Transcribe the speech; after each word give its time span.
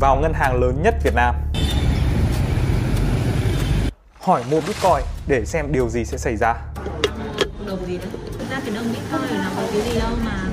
vào 0.00 0.16
ngân 0.16 0.32
hàng 0.34 0.60
lớn 0.60 0.82
nhất 0.82 0.94
Việt 1.04 1.14
Nam. 1.14 1.34
Hỏi 4.20 4.42
mua 4.50 4.60
Bitcoin 4.60 5.02
để 5.26 5.44
xem 5.44 5.72
điều 5.72 5.88
gì 5.88 6.04
sẽ 6.04 6.18
xảy 6.18 6.36
ra. 6.36 6.54
đồng 7.66 7.86
gì 7.86 7.98
đó 7.98 8.04
thực 8.38 8.50
ra 8.50 8.60
cái 8.66 8.74
đồng 8.74 8.84
bitcoin 8.84 9.38
nó 9.38 9.50
có 9.56 9.62
cái 9.72 9.80
gì 9.80 9.98
đâu 9.98 10.10
mà 10.24 10.46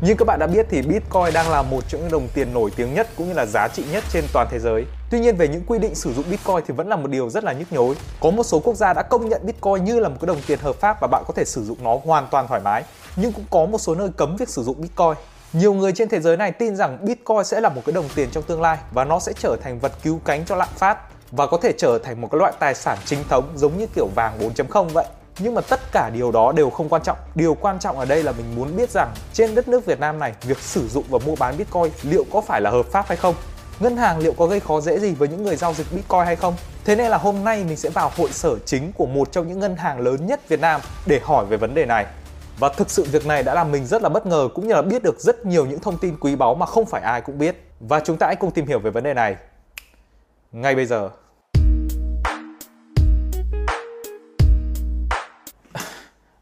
Như 0.00 0.14
các 0.18 0.24
bạn 0.24 0.38
đã 0.38 0.46
biết 0.46 0.66
thì 0.70 0.82
Bitcoin 0.82 1.32
đang 1.34 1.50
là 1.50 1.62
một 1.62 1.88
trong 1.88 2.00
những 2.00 2.10
đồng 2.10 2.28
tiền 2.34 2.54
nổi 2.54 2.70
tiếng 2.76 2.94
nhất 2.94 3.08
cũng 3.16 3.28
như 3.28 3.34
là 3.34 3.46
giá 3.46 3.68
trị 3.68 3.84
nhất 3.92 4.04
trên 4.10 4.24
toàn 4.32 4.48
thế 4.50 4.58
giới. 4.58 4.84
Tuy 5.10 5.20
nhiên 5.20 5.36
về 5.36 5.48
những 5.48 5.62
quy 5.66 5.78
định 5.78 5.94
sử 5.94 6.12
dụng 6.12 6.24
Bitcoin 6.30 6.56
thì 6.66 6.74
vẫn 6.74 6.88
là 6.88 6.96
một 6.96 7.10
điều 7.10 7.30
rất 7.30 7.44
là 7.44 7.52
nhức 7.52 7.72
nhối. 7.72 7.94
Có 8.20 8.30
một 8.30 8.42
số 8.42 8.60
quốc 8.60 8.74
gia 8.74 8.92
đã 8.92 9.02
công 9.02 9.28
nhận 9.28 9.46
Bitcoin 9.46 9.84
như 9.84 10.00
là 10.00 10.08
một 10.08 10.16
cái 10.20 10.26
đồng 10.26 10.40
tiền 10.46 10.58
hợp 10.58 10.76
pháp 10.76 11.00
và 11.00 11.08
bạn 11.08 11.24
có 11.26 11.34
thể 11.36 11.44
sử 11.44 11.64
dụng 11.64 11.78
nó 11.82 11.98
hoàn 12.04 12.26
toàn 12.30 12.48
thoải 12.48 12.60
mái. 12.64 12.82
Nhưng 13.16 13.32
cũng 13.32 13.44
có 13.50 13.66
một 13.66 13.78
số 13.78 13.94
nơi 13.94 14.08
cấm 14.16 14.36
việc 14.36 14.48
sử 14.48 14.62
dụng 14.62 14.80
Bitcoin. 14.80 15.14
Nhiều 15.52 15.74
người 15.74 15.92
trên 15.92 16.08
thế 16.08 16.20
giới 16.20 16.36
này 16.36 16.52
tin 16.52 16.76
rằng 16.76 16.98
Bitcoin 17.04 17.44
sẽ 17.44 17.60
là 17.60 17.68
một 17.68 17.82
cái 17.86 17.92
đồng 17.92 18.08
tiền 18.14 18.28
trong 18.32 18.42
tương 18.42 18.60
lai 18.60 18.78
và 18.92 19.04
nó 19.04 19.18
sẽ 19.18 19.32
trở 19.38 19.56
thành 19.62 19.78
vật 19.78 19.92
cứu 20.02 20.20
cánh 20.24 20.44
cho 20.44 20.56
lạm 20.56 20.68
phát 20.76 20.98
và 21.30 21.46
có 21.46 21.58
thể 21.62 21.72
trở 21.78 21.98
thành 21.98 22.20
một 22.20 22.28
cái 22.32 22.38
loại 22.38 22.52
tài 22.58 22.74
sản 22.74 22.98
chính 23.04 23.18
thống 23.28 23.52
giống 23.56 23.78
như 23.78 23.86
kiểu 23.94 24.06
vàng 24.14 24.38
4.0 24.40 24.88
vậy. 24.88 25.06
Nhưng 25.38 25.54
mà 25.54 25.60
tất 25.60 25.80
cả 25.92 26.10
điều 26.14 26.32
đó 26.32 26.52
đều 26.52 26.70
không 26.70 26.88
quan 26.88 27.02
trọng. 27.02 27.18
Điều 27.34 27.54
quan 27.54 27.78
trọng 27.78 27.98
ở 27.98 28.04
đây 28.04 28.22
là 28.22 28.32
mình 28.32 28.56
muốn 28.56 28.76
biết 28.76 28.90
rằng 28.90 29.14
trên 29.32 29.54
đất 29.54 29.68
nước 29.68 29.86
Việt 29.86 30.00
Nam 30.00 30.18
này, 30.18 30.32
việc 30.42 30.58
sử 30.58 30.88
dụng 30.88 31.04
và 31.08 31.18
mua 31.26 31.34
bán 31.36 31.58
Bitcoin 31.58 31.92
liệu 32.02 32.24
có 32.32 32.40
phải 32.40 32.60
là 32.60 32.70
hợp 32.70 32.86
pháp 32.86 33.06
hay 33.08 33.16
không? 33.16 33.34
Ngân 33.80 33.96
hàng 33.96 34.18
liệu 34.18 34.32
có 34.32 34.46
gây 34.46 34.60
khó 34.60 34.80
dễ 34.80 34.98
gì 34.98 35.14
với 35.14 35.28
những 35.28 35.42
người 35.42 35.56
giao 35.56 35.74
dịch 35.74 35.86
Bitcoin 35.92 36.24
hay 36.24 36.36
không? 36.36 36.54
Thế 36.84 36.96
nên 36.96 37.10
là 37.10 37.16
hôm 37.16 37.44
nay 37.44 37.64
mình 37.64 37.76
sẽ 37.76 37.88
vào 37.88 38.10
hội 38.16 38.32
sở 38.32 38.58
chính 38.66 38.92
của 38.92 39.06
một 39.06 39.32
trong 39.32 39.48
những 39.48 39.58
ngân 39.58 39.76
hàng 39.76 40.00
lớn 40.00 40.26
nhất 40.26 40.48
Việt 40.48 40.60
Nam 40.60 40.80
để 41.06 41.20
hỏi 41.22 41.44
về 41.46 41.56
vấn 41.56 41.74
đề 41.74 41.86
này. 41.86 42.06
Và 42.58 42.68
thực 42.68 42.90
sự 42.90 43.04
việc 43.12 43.26
này 43.26 43.42
đã 43.42 43.54
làm 43.54 43.72
mình 43.72 43.86
rất 43.86 44.02
là 44.02 44.08
bất 44.08 44.26
ngờ 44.26 44.48
cũng 44.54 44.68
như 44.68 44.74
là 44.74 44.82
biết 44.82 45.02
được 45.02 45.20
rất 45.20 45.46
nhiều 45.46 45.66
những 45.66 45.80
thông 45.80 45.98
tin 45.98 46.16
quý 46.20 46.36
báu 46.36 46.54
mà 46.54 46.66
không 46.66 46.86
phải 46.86 47.02
ai 47.02 47.20
cũng 47.20 47.38
biết. 47.38 47.56
Và 47.80 48.00
chúng 48.00 48.16
ta 48.16 48.26
hãy 48.26 48.36
cùng 48.36 48.50
tìm 48.50 48.66
hiểu 48.66 48.78
về 48.78 48.90
vấn 48.90 49.04
đề 49.04 49.14
này 49.14 49.36
ngay 50.52 50.74
bây 50.74 50.86
giờ. 50.86 51.10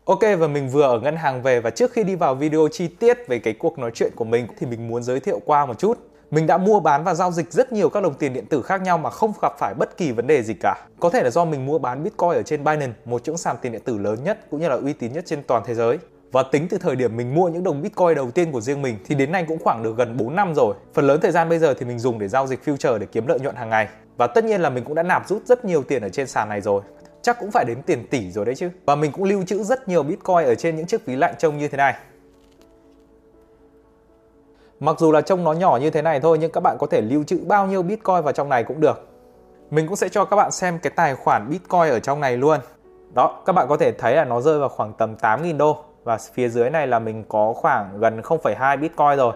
Ok, 0.04 0.20
và 0.38 0.46
mình 0.46 0.68
vừa 0.68 0.82
ở 0.82 1.00
ngân 1.00 1.16
hàng 1.16 1.42
về 1.42 1.60
và 1.60 1.70
trước 1.70 1.92
khi 1.92 2.04
đi 2.04 2.14
vào 2.14 2.34
video 2.34 2.68
chi 2.72 2.88
tiết 2.88 3.28
về 3.28 3.38
cái 3.38 3.54
cuộc 3.54 3.78
nói 3.78 3.90
chuyện 3.94 4.12
của 4.16 4.24
mình 4.24 4.46
thì 4.58 4.66
mình 4.66 4.88
muốn 4.88 5.02
giới 5.02 5.20
thiệu 5.20 5.40
qua 5.44 5.66
một 5.66 5.78
chút. 5.78 5.98
Mình 6.30 6.46
đã 6.46 6.58
mua 6.58 6.80
bán 6.80 7.04
và 7.04 7.14
giao 7.14 7.32
dịch 7.32 7.52
rất 7.52 7.72
nhiều 7.72 7.88
các 7.88 8.02
đồng 8.02 8.14
tiền 8.14 8.32
điện 8.32 8.46
tử 8.46 8.62
khác 8.62 8.82
nhau 8.82 8.98
mà 8.98 9.10
không 9.10 9.32
gặp 9.42 9.52
phải 9.58 9.74
bất 9.74 9.96
kỳ 9.96 10.12
vấn 10.12 10.26
đề 10.26 10.42
gì 10.42 10.54
cả. 10.60 10.86
Có 11.00 11.10
thể 11.10 11.22
là 11.22 11.30
do 11.30 11.44
mình 11.44 11.66
mua 11.66 11.78
bán 11.78 12.04
Bitcoin 12.04 12.32
ở 12.32 12.42
trên 12.42 12.64
Binance, 12.64 12.92
một 13.04 13.24
trong 13.24 13.36
sàn 13.36 13.56
tiền 13.62 13.72
điện 13.72 13.80
tử 13.84 13.98
lớn 13.98 14.24
nhất 14.24 14.38
cũng 14.50 14.60
như 14.60 14.68
là 14.68 14.74
uy 14.74 14.92
tín 14.92 15.12
nhất 15.12 15.24
trên 15.26 15.42
toàn 15.42 15.62
thế 15.66 15.74
giới. 15.74 15.98
Và 16.32 16.42
tính 16.42 16.66
từ 16.70 16.78
thời 16.78 16.96
điểm 16.96 17.16
mình 17.16 17.34
mua 17.34 17.48
những 17.48 17.62
đồng 17.62 17.82
Bitcoin 17.82 18.14
đầu 18.14 18.30
tiên 18.30 18.52
của 18.52 18.60
riêng 18.60 18.82
mình 18.82 18.98
thì 19.06 19.14
đến 19.14 19.32
nay 19.32 19.44
cũng 19.48 19.58
khoảng 19.64 19.82
được 19.82 19.96
gần 19.96 20.16
4 20.16 20.36
năm 20.36 20.54
rồi. 20.54 20.74
Phần 20.94 21.06
lớn 21.06 21.20
thời 21.22 21.30
gian 21.30 21.48
bây 21.48 21.58
giờ 21.58 21.74
thì 21.74 21.86
mình 21.86 21.98
dùng 21.98 22.18
để 22.18 22.28
giao 22.28 22.46
dịch 22.46 22.60
future 22.64 22.98
để 22.98 23.06
kiếm 23.12 23.26
lợi 23.26 23.40
nhuận 23.40 23.56
hàng 23.56 23.70
ngày. 23.70 23.88
Và 24.16 24.26
tất 24.26 24.44
nhiên 24.44 24.60
là 24.60 24.70
mình 24.70 24.84
cũng 24.84 24.94
đã 24.94 25.02
nạp 25.02 25.28
rút 25.28 25.46
rất 25.46 25.64
nhiều 25.64 25.82
tiền 25.82 26.02
ở 26.02 26.08
trên 26.08 26.26
sàn 26.26 26.48
này 26.48 26.60
rồi 26.60 26.82
chắc 27.22 27.38
cũng 27.40 27.50
phải 27.50 27.64
đến 27.64 27.82
tiền 27.82 28.06
tỷ 28.10 28.30
rồi 28.30 28.44
đấy 28.44 28.54
chứ. 28.54 28.70
Và 28.86 28.94
mình 28.94 29.12
cũng 29.12 29.24
lưu 29.24 29.42
trữ 29.46 29.62
rất 29.62 29.88
nhiều 29.88 30.02
Bitcoin 30.02 30.44
ở 30.44 30.54
trên 30.54 30.76
những 30.76 30.86
chiếc 30.86 31.06
ví 31.06 31.16
lạnh 31.16 31.34
trông 31.38 31.58
như 31.58 31.68
thế 31.68 31.76
này. 31.76 31.94
Mặc 34.80 34.98
dù 34.98 35.12
là 35.12 35.20
trông 35.20 35.44
nó 35.44 35.52
nhỏ 35.52 35.78
như 35.80 35.90
thế 35.90 36.02
này 36.02 36.20
thôi 36.20 36.38
nhưng 36.40 36.52
các 36.52 36.60
bạn 36.60 36.76
có 36.80 36.86
thể 36.86 37.00
lưu 37.00 37.24
trữ 37.24 37.40
bao 37.46 37.66
nhiêu 37.66 37.82
Bitcoin 37.82 38.22
vào 38.22 38.32
trong 38.32 38.48
này 38.48 38.64
cũng 38.64 38.80
được. 38.80 39.08
Mình 39.70 39.86
cũng 39.86 39.96
sẽ 39.96 40.08
cho 40.08 40.24
các 40.24 40.36
bạn 40.36 40.50
xem 40.50 40.78
cái 40.78 40.92
tài 40.96 41.14
khoản 41.14 41.50
Bitcoin 41.50 41.90
ở 41.90 42.00
trong 42.00 42.20
này 42.20 42.36
luôn. 42.36 42.60
Đó, 43.14 43.42
các 43.46 43.52
bạn 43.52 43.66
có 43.68 43.76
thể 43.76 43.92
thấy 43.92 44.14
là 44.14 44.24
nó 44.24 44.40
rơi 44.40 44.58
vào 44.58 44.68
khoảng 44.68 44.92
tầm 44.92 45.14
8.000 45.20 45.56
đô 45.56 45.84
và 46.04 46.18
phía 46.34 46.48
dưới 46.48 46.70
này 46.70 46.86
là 46.86 46.98
mình 46.98 47.24
có 47.28 47.52
khoảng 47.52 47.98
gần 48.00 48.20
0,2 48.20 48.80
Bitcoin 48.80 49.16
rồi. 49.16 49.32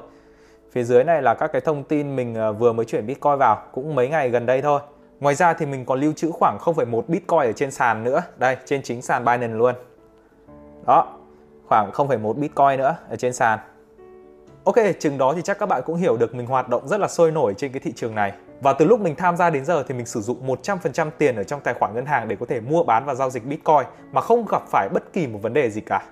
Phía 0.72 0.84
dưới 0.84 1.04
này 1.04 1.22
là 1.22 1.34
các 1.34 1.52
cái 1.52 1.60
thông 1.60 1.84
tin 1.84 2.16
mình 2.16 2.34
à, 2.34 2.50
vừa 2.50 2.72
mới 2.72 2.86
chuyển 2.86 3.06
Bitcoin 3.06 3.36
vào, 3.38 3.62
cũng 3.72 3.94
mấy 3.94 4.08
ngày 4.08 4.28
gần 4.28 4.46
đây 4.46 4.62
thôi. 4.62 4.80
Ngoài 5.20 5.34
ra 5.34 5.52
thì 5.52 5.66
mình 5.66 5.84
còn 5.84 6.00
lưu 6.00 6.12
trữ 6.12 6.30
khoảng 6.30 6.58
0,1 6.58 7.02
Bitcoin 7.08 7.40
ở 7.40 7.52
trên 7.52 7.70
sàn 7.70 8.04
nữa. 8.04 8.22
Đây, 8.36 8.56
trên 8.64 8.82
chính 8.82 9.02
sàn 9.02 9.24
Binance 9.24 9.54
luôn. 9.54 9.74
Đó, 10.86 11.06
khoảng 11.68 11.90
0,1 11.90 12.32
Bitcoin 12.32 12.78
nữa 12.78 12.96
ở 13.10 13.16
trên 13.16 13.32
sàn. 13.32 13.58
Ok, 14.64 14.76
chừng 14.98 15.18
đó 15.18 15.32
thì 15.36 15.42
chắc 15.44 15.58
các 15.58 15.66
bạn 15.66 15.82
cũng 15.86 15.96
hiểu 15.96 16.16
được 16.16 16.34
mình 16.34 16.46
hoạt 16.46 16.68
động 16.68 16.88
rất 16.88 17.00
là 17.00 17.08
sôi 17.08 17.30
nổi 17.30 17.54
trên 17.56 17.72
cái 17.72 17.80
thị 17.80 17.92
trường 17.96 18.14
này. 18.14 18.32
Và 18.60 18.72
từ 18.72 18.84
lúc 18.84 19.00
mình 19.00 19.14
tham 19.16 19.36
gia 19.36 19.50
đến 19.50 19.64
giờ 19.64 19.84
thì 19.88 19.94
mình 19.94 20.06
sử 20.06 20.20
dụng 20.20 20.46
100% 20.62 21.10
tiền 21.18 21.36
ở 21.36 21.44
trong 21.44 21.60
tài 21.60 21.74
khoản 21.74 21.94
ngân 21.94 22.06
hàng 22.06 22.28
để 22.28 22.36
có 22.40 22.46
thể 22.46 22.60
mua 22.60 22.82
bán 22.82 23.04
và 23.04 23.14
giao 23.14 23.30
dịch 23.30 23.46
Bitcoin 23.46 23.86
mà 24.12 24.20
không 24.20 24.46
gặp 24.50 24.62
phải 24.68 24.88
bất 24.94 25.12
kỳ 25.12 25.26
một 25.26 25.38
vấn 25.42 25.52
đề 25.52 25.70
gì 25.70 25.80
cả. 25.80 26.02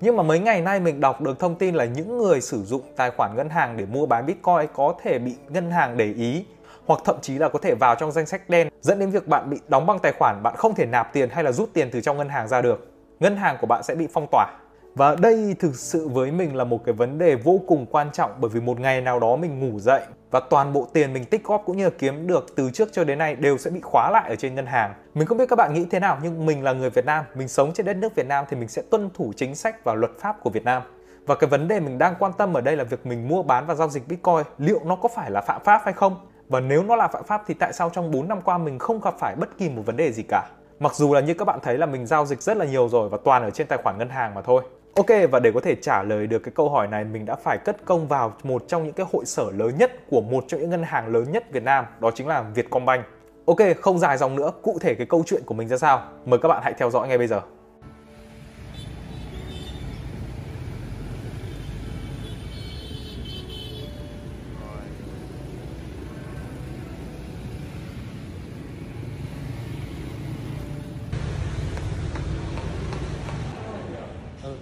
Nhưng 0.00 0.16
mà 0.16 0.22
mấy 0.22 0.38
ngày 0.38 0.60
nay 0.60 0.80
mình 0.80 1.00
đọc 1.00 1.20
được 1.20 1.38
thông 1.38 1.54
tin 1.54 1.74
là 1.74 1.84
những 1.84 2.18
người 2.18 2.40
sử 2.40 2.62
dụng 2.62 2.82
tài 2.96 3.10
khoản 3.10 3.36
ngân 3.36 3.48
hàng 3.48 3.76
để 3.76 3.86
mua 3.86 4.06
bán 4.06 4.26
Bitcoin 4.26 4.66
có 4.74 4.94
thể 5.02 5.18
bị 5.18 5.36
ngân 5.48 5.70
hàng 5.70 5.96
để 5.96 6.12
ý 6.12 6.44
hoặc 6.86 7.00
thậm 7.04 7.16
chí 7.20 7.38
là 7.38 7.48
có 7.48 7.58
thể 7.58 7.74
vào 7.74 7.94
trong 7.94 8.12
danh 8.12 8.26
sách 8.26 8.50
đen 8.50 8.68
dẫn 8.80 8.98
đến 8.98 9.10
việc 9.10 9.28
bạn 9.28 9.50
bị 9.50 9.60
đóng 9.68 9.86
băng 9.86 9.98
tài 9.98 10.12
khoản, 10.12 10.42
bạn 10.42 10.54
không 10.56 10.74
thể 10.74 10.86
nạp 10.86 11.12
tiền 11.12 11.28
hay 11.32 11.44
là 11.44 11.52
rút 11.52 11.70
tiền 11.72 11.88
từ 11.92 12.00
trong 12.00 12.16
ngân 12.16 12.28
hàng 12.28 12.48
ra 12.48 12.62
được. 12.62 12.90
Ngân 13.20 13.36
hàng 13.36 13.56
của 13.60 13.66
bạn 13.66 13.82
sẽ 13.82 13.94
bị 13.94 14.08
phong 14.12 14.26
tỏa. 14.32 14.46
Và 14.94 15.16
đây 15.20 15.56
thực 15.58 15.76
sự 15.76 16.08
với 16.08 16.32
mình 16.32 16.56
là 16.56 16.64
một 16.64 16.84
cái 16.84 16.92
vấn 16.92 17.18
đề 17.18 17.34
vô 17.34 17.60
cùng 17.66 17.86
quan 17.90 18.12
trọng 18.12 18.30
bởi 18.40 18.50
vì 18.50 18.60
một 18.60 18.80
ngày 18.80 19.00
nào 19.00 19.20
đó 19.20 19.36
mình 19.36 19.58
ngủ 19.60 19.78
dậy 19.78 20.02
và 20.30 20.40
toàn 20.50 20.72
bộ 20.72 20.88
tiền 20.92 21.12
mình 21.12 21.24
tích 21.24 21.44
góp 21.44 21.62
cũng 21.66 21.76
như 21.76 21.84
là 21.84 21.90
kiếm 21.98 22.26
được 22.26 22.46
từ 22.56 22.70
trước 22.70 22.88
cho 22.92 23.04
đến 23.04 23.18
nay 23.18 23.34
đều 23.34 23.58
sẽ 23.58 23.70
bị 23.70 23.80
khóa 23.80 24.10
lại 24.10 24.28
ở 24.28 24.36
trên 24.36 24.54
ngân 24.54 24.66
hàng. 24.66 24.94
Mình 25.14 25.26
không 25.26 25.38
biết 25.38 25.48
các 25.48 25.56
bạn 25.56 25.74
nghĩ 25.74 25.86
thế 25.90 26.00
nào 26.00 26.18
nhưng 26.22 26.46
mình 26.46 26.62
là 26.62 26.72
người 26.72 26.90
Việt 26.90 27.04
Nam, 27.04 27.24
mình 27.34 27.48
sống 27.48 27.72
trên 27.74 27.86
đất 27.86 27.96
nước 27.96 28.14
Việt 28.14 28.26
Nam 28.26 28.44
thì 28.48 28.56
mình 28.56 28.68
sẽ 28.68 28.82
tuân 28.90 29.10
thủ 29.14 29.32
chính 29.36 29.54
sách 29.54 29.84
và 29.84 29.94
luật 29.94 30.12
pháp 30.18 30.36
của 30.42 30.50
Việt 30.50 30.64
Nam. 30.64 30.82
Và 31.26 31.34
cái 31.34 31.50
vấn 31.50 31.68
đề 31.68 31.80
mình 31.80 31.98
đang 31.98 32.14
quan 32.18 32.32
tâm 32.32 32.54
ở 32.54 32.60
đây 32.60 32.76
là 32.76 32.84
việc 32.84 33.06
mình 33.06 33.28
mua 33.28 33.42
bán 33.42 33.66
và 33.66 33.74
giao 33.74 33.88
dịch 33.88 34.08
Bitcoin 34.08 34.44
liệu 34.58 34.80
nó 34.84 34.96
có 34.96 35.08
phải 35.08 35.30
là 35.30 35.40
phạm 35.40 35.60
pháp 35.64 35.80
hay 35.84 35.94
không? 35.94 36.16
Và 36.48 36.60
nếu 36.60 36.82
nó 36.82 36.96
là 36.96 37.08
phạm 37.08 37.24
pháp 37.24 37.42
thì 37.46 37.54
tại 37.54 37.72
sao 37.72 37.90
trong 37.90 38.10
4 38.10 38.28
năm 38.28 38.40
qua 38.40 38.58
mình 38.58 38.78
không 38.78 39.00
gặp 39.00 39.14
phải 39.18 39.36
bất 39.36 39.58
kỳ 39.58 39.68
một 39.68 39.82
vấn 39.86 39.96
đề 39.96 40.12
gì 40.12 40.22
cả? 40.28 40.48
Mặc 40.80 40.94
dù 40.94 41.14
là 41.14 41.20
như 41.20 41.34
các 41.34 41.44
bạn 41.44 41.58
thấy 41.62 41.78
là 41.78 41.86
mình 41.86 42.06
giao 42.06 42.26
dịch 42.26 42.42
rất 42.42 42.56
là 42.56 42.64
nhiều 42.64 42.88
rồi 42.88 43.08
và 43.08 43.18
toàn 43.24 43.42
ở 43.42 43.50
trên 43.50 43.66
tài 43.66 43.78
khoản 43.82 43.98
ngân 43.98 44.08
hàng 44.08 44.34
mà 44.34 44.42
thôi. 44.42 44.62
Ok 44.96 45.06
và 45.30 45.40
để 45.40 45.52
có 45.54 45.60
thể 45.60 45.74
trả 45.74 46.02
lời 46.02 46.26
được 46.26 46.38
cái 46.38 46.52
câu 46.54 46.70
hỏi 46.70 46.86
này 46.86 47.04
mình 47.04 47.26
đã 47.26 47.34
phải 47.34 47.58
cất 47.58 47.84
công 47.84 48.08
vào 48.08 48.34
một 48.42 48.64
trong 48.68 48.84
những 48.84 48.92
cái 48.92 49.06
hội 49.12 49.24
sở 49.26 49.50
lớn 49.56 49.78
nhất 49.78 49.92
của 50.10 50.20
một 50.20 50.44
trong 50.48 50.60
những 50.60 50.70
ngân 50.70 50.82
hàng 50.82 51.08
lớn 51.08 51.32
nhất 51.32 51.52
Việt 51.52 51.62
Nam, 51.62 51.84
đó 52.00 52.10
chính 52.14 52.28
là 52.28 52.42
Vietcombank. 52.42 53.04
Ok, 53.46 53.58
không 53.80 53.98
dài 53.98 54.16
dòng 54.16 54.36
nữa, 54.36 54.52
cụ 54.62 54.78
thể 54.80 54.94
cái 54.94 55.06
câu 55.06 55.22
chuyện 55.26 55.42
của 55.46 55.54
mình 55.54 55.68
ra 55.68 55.76
sao? 55.76 56.02
Mời 56.26 56.38
các 56.42 56.48
bạn 56.48 56.60
hãy 56.64 56.74
theo 56.78 56.90
dõi 56.90 57.08
ngay 57.08 57.18
bây 57.18 57.26
giờ. 57.26 57.40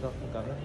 Rồi, 0.03 0.13
cảm 0.35 0.43
ơn. 0.45 0.57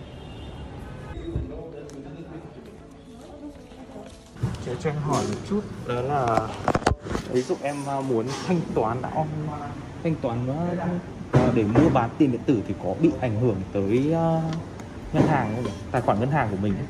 Chị 4.66 4.72
cho 4.84 4.90
em 4.90 4.96
hỏi 5.02 5.24
một 5.30 5.38
chút 5.50 5.62
đó 5.88 6.02
là 6.02 6.48
ví 7.32 7.42
dụ 7.42 7.56
em 7.62 7.76
à, 7.88 8.02
muốn 8.02 8.26
thanh 8.48 8.60
toán 8.76 9.02
on 9.02 9.28
thanh 10.04 10.16
toán 10.16 10.40
ờ, 11.32 11.52
để 11.56 11.64
mua 11.64 11.90
bán 11.90 12.10
tiền 12.18 12.32
điện 12.32 12.42
tử 12.46 12.62
thì 12.68 12.74
có 12.84 12.94
bị 13.02 13.10
ảnh 13.22 13.40
hưởng 13.42 13.56
tới 13.74 14.12
ờ, 14.14 14.42
ngân 15.14 15.28
hàng 15.28 15.56
không 15.56 15.74
tài 15.92 16.02
khoản 16.02 16.20
ngân 16.20 16.32
hàng 16.32 16.48
của 16.52 16.58
mình 16.62 16.74
ấy? 16.76 16.86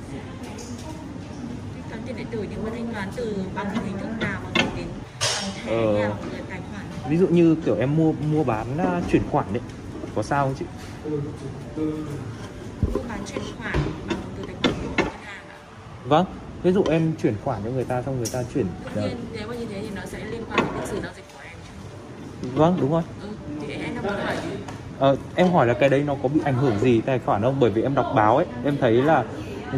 thanh 1.89 2.01
tiền 2.05 2.15
điện 2.15 2.27
tử 2.31 2.45
nhưng 2.51 2.63
mà 2.63 2.69
thanh 2.73 2.93
toán 2.93 3.09
từ 3.15 3.37
bằng 3.55 3.69
hình 3.85 3.97
thức 3.99 4.09
nào 4.21 4.39
mà 4.43 4.49
gửi 4.55 4.65
đến 4.77 4.87
bằng 5.21 5.51
thẻ 5.65 5.71
Ờ. 5.71 6.13
tài 6.49 6.59
khoản 6.71 6.85
ví 7.09 7.17
dụ 7.17 7.27
như 7.27 7.55
kiểu 7.65 7.75
em 7.79 7.95
mua 7.97 8.11
mua 8.31 8.43
bán 8.43 8.77
à, 8.77 9.01
chuyển 9.11 9.21
khoản 9.31 9.45
đấy 9.53 9.61
có 10.17 10.23
sao 10.23 10.45
không 10.45 10.55
chị? 10.59 10.65
Bán 13.09 13.19
chuyển 13.25 13.43
khoản 13.57 13.73
bằng 14.07 14.17
từ 14.37 14.43
tài 14.47 14.55
khoản 14.61 14.73
của 14.81 14.87
ngân 14.97 15.07
hàng 15.25 15.43
ạ. 15.49 15.57
Vâng 16.03 16.25
ví 16.63 16.71
dụ 16.71 16.83
em 16.89 17.13
chuyển 17.21 17.33
khoản 17.43 17.61
cho 17.63 17.69
người 17.69 17.83
ta 17.83 18.01
xong 18.01 18.17
người 18.17 18.29
ta 18.31 18.43
chuyển 18.53 18.65
tất 18.83 19.01
nhiên 19.01 19.17
nếu 19.33 19.47
mà 19.47 19.55
như 19.55 19.65
thế 19.65 19.81
thì 19.81 19.89
nó 19.95 20.01
sẽ 20.05 20.19
liên 20.31 20.41
quan 20.49 20.59
đến 20.59 20.75
lịch 20.75 20.87
sử 20.87 20.99
giao 21.03 21.11
dịch 21.15 21.25
của 21.33 21.39
em. 21.43 21.53
Vâng 22.55 22.77
đúng 22.81 22.91
rồi. 22.91 23.01
Ừ, 23.21 23.27
thì 23.61 23.73
em 23.73 23.95
đang 23.95 24.03
muốn 24.03 24.13
hỏi 24.25 24.35
Ờ, 24.99 25.17
em 25.35 25.47
hỏi 25.49 25.67
là 25.67 25.73
cái 25.73 25.89
đấy 25.89 26.03
nó 26.07 26.15
có 26.23 26.29
bị 26.29 26.41
ảnh 26.45 26.57
hưởng 26.57 26.79
gì 26.79 27.01
tài 27.01 27.19
khoản 27.19 27.41
không? 27.41 27.55
Bởi 27.59 27.69
vì 27.71 27.81
em 27.81 27.95
đọc 27.95 28.07
báo 28.15 28.37
ấy, 28.37 28.45
em 28.65 28.77
thấy 28.81 28.93
là 28.93 29.23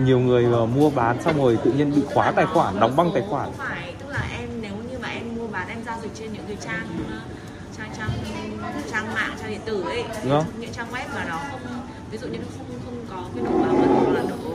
nhiều 0.06 0.19
người 0.19 0.46
ờ, 0.54 0.66
mua 0.66 0.90
bán 0.90 1.22
xong 1.22 1.38
rồi 1.38 1.58
tự 1.64 1.72
nhiên 1.72 1.96
bị 1.96 2.02
khóa 2.14 2.31
tài 2.31 2.46
khoản, 2.46 2.80
đóng 2.80 2.96
băng 2.96 3.12
tài 3.14 3.24
khoản. 3.30 3.46
không 3.46 3.54
phải 3.58 3.94
tức 4.00 4.10
là 4.10 4.28
em 4.40 4.50
nếu 4.62 4.74
như 4.92 4.98
mà 5.02 5.08
em 5.10 5.36
mua 5.36 5.48
bán 5.48 5.68
em 5.68 5.78
giao 5.86 6.00
dịch 6.02 6.12
trên 6.16 6.34
những 6.34 6.44
cái 6.48 6.58
trang 6.62 6.88
ờ, 6.98 7.14
trang 7.78 7.90
trang 7.98 8.10
trang 8.92 9.14
mạng 9.14 9.31
trang 9.42 9.50
điện 9.52 9.62
tử 9.66 9.81
ấy 9.81 10.04
Vâng. 10.26 10.44
những 10.60 10.74
trang 10.74 10.88
web 10.94 11.06
mà 11.16 11.26
nó 11.30 11.40
không 11.52 11.62
ví 12.12 12.18
dụ 12.18 12.28
như 12.28 12.38
nó 12.38 12.46
không 12.58 12.68
không 12.86 12.98
có 13.10 13.24
cái 13.36 13.44
độ 13.46 13.52
bảo 13.60 13.74
mật 13.74 13.88
hoặc 13.88 14.12
là 14.14 14.22
độ 14.22 14.54